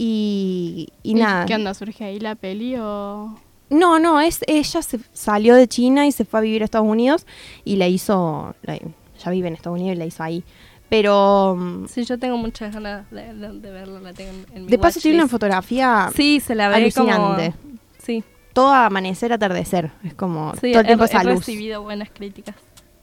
[0.00, 1.44] y, nada.
[1.46, 1.74] ¿Qué onda?
[1.74, 3.36] ¿Surge ahí la peli o...?
[3.70, 6.86] No, no, es ella se salió de China y se fue a vivir a Estados
[6.86, 7.26] Unidos
[7.64, 10.44] y la hizo, ya vive en Estados Unidos y la hizo ahí.
[10.88, 11.56] Pero...
[11.58, 15.28] Mm, sí, yo tengo muchas ganas de, verla, la tengo en, De paso tiene una
[15.28, 17.54] fotografía sí, se la ve alucinante.
[17.98, 18.24] sí.
[18.54, 21.40] Todo amanecer, atardecer, es como todo el tiempo esa luz.
[21.40, 22.56] recibido buenas críticas.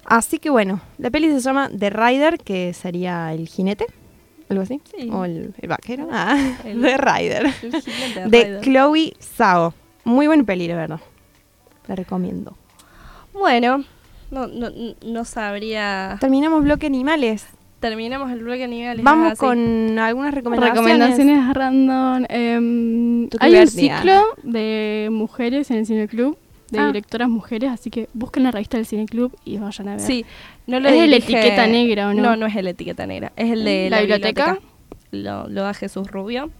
[0.03, 3.85] Así que bueno, la peli se llama The Rider, que sería el jinete
[4.55, 4.81] algo así.
[5.11, 6.07] O el, vaquero.
[6.11, 7.53] Ah, el, de Rider.
[8.27, 9.73] de, Chloe Zhao.
[10.03, 10.99] Muy buen peli, la verdad.
[11.87, 12.55] La recomiendo.
[13.33, 13.83] Bueno,
[14.31, 14.69] no, no,
[15.05, 16.17] no sabría.
[16.19, 17.47] Terminamos bloque animales.
[17.79, 19.03] Terminamos el bloque animales.
[19.03, 20.81] Vamos con algunas recomendaciones.
[20.83, 22.25] Recomendaciones random.
[22.29, 26.37] Eh, hay un ciclo de mujeres en el Cine Club
[26.75, 26.87] de ah.
[26.87, 30.01] directoras mujeres, así que busquen la revista del Cine Club y vayan a ver.
[30.01, 30.25] Sí,
[30.67, 32.21] no lo ¿Es el etiqueta negra o no?
[32.21, 34.59] No, no es el etiqueta negra, es el de la, biblioteca.
[35.11, 36.51] Lo, lo, da Jesús Rubio.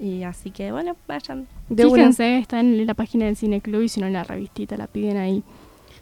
[0.00, 1.46] Y así que bueno, vayan.
[1.68, 4.76] De Fíjense, está en la página del Cine Club y si no en la revistita
[4.76, 5.44] la piden ahí.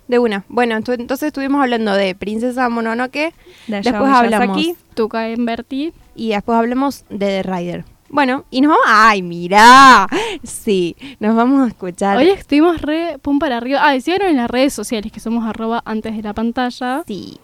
[0.06, 0.44] De una.
[0.48, 3.34] Bueno, entonces estuvimos hablando de Princesa Mononoke.
[3.66, 5.92] después hablamos aquí Tuca en Berti.
[6.14, 7.84] Y después hablamos de The Rider.
[8.10, 8.84] Bueno, y nos vamos.
[8.86, 10.06] ¡Ay, mirá!
[10.42, 12.16] Sí, nos vamos a escuchar.
[12.16, 13.80] Hoy estuvimos re pum para arriba.
[13.82, 17.02] Ah, decían en las redes sociales que somos arroba antes de la pantalla.
[17.06, 17.38] Sí.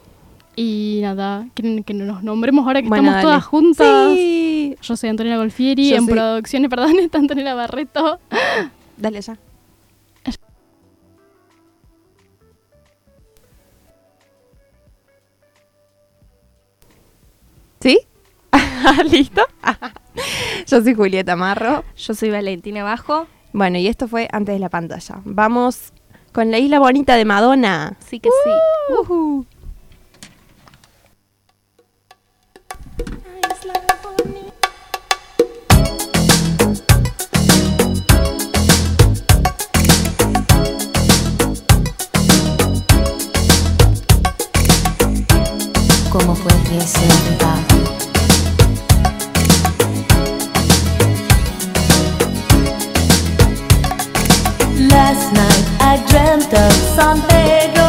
[0.56, 4.14] Y nada, quieren que nos nombremos ahora que estamos todas juntas.
[4.14, 4.76] Sí.
[4.80, 8.18] Yo soy Antonella Golfieri, en producciones, perdón, está Antonella Barreto.
[8.96, 9.36] Dale ya.
[17.80, 17.98] ¿Sí?
[19.10, 19.42] ¿Listo?
[20.66, 21.84] Yo soy Julieta Marro.
[21.96, 23.26] Yo soy Valentina Bajo.
[23.52, 25.20] Bueno, y esto fue antes de la pantalla.
[25.24, 25.92] Vamos
[26.32, 27.96] con la isla bonita de Madonna.
[28.00, 28.50] Sí que sí.
[46.74, 47.73] reserva.
[55.14, 57.83] Last night I dreamt of San Pedro.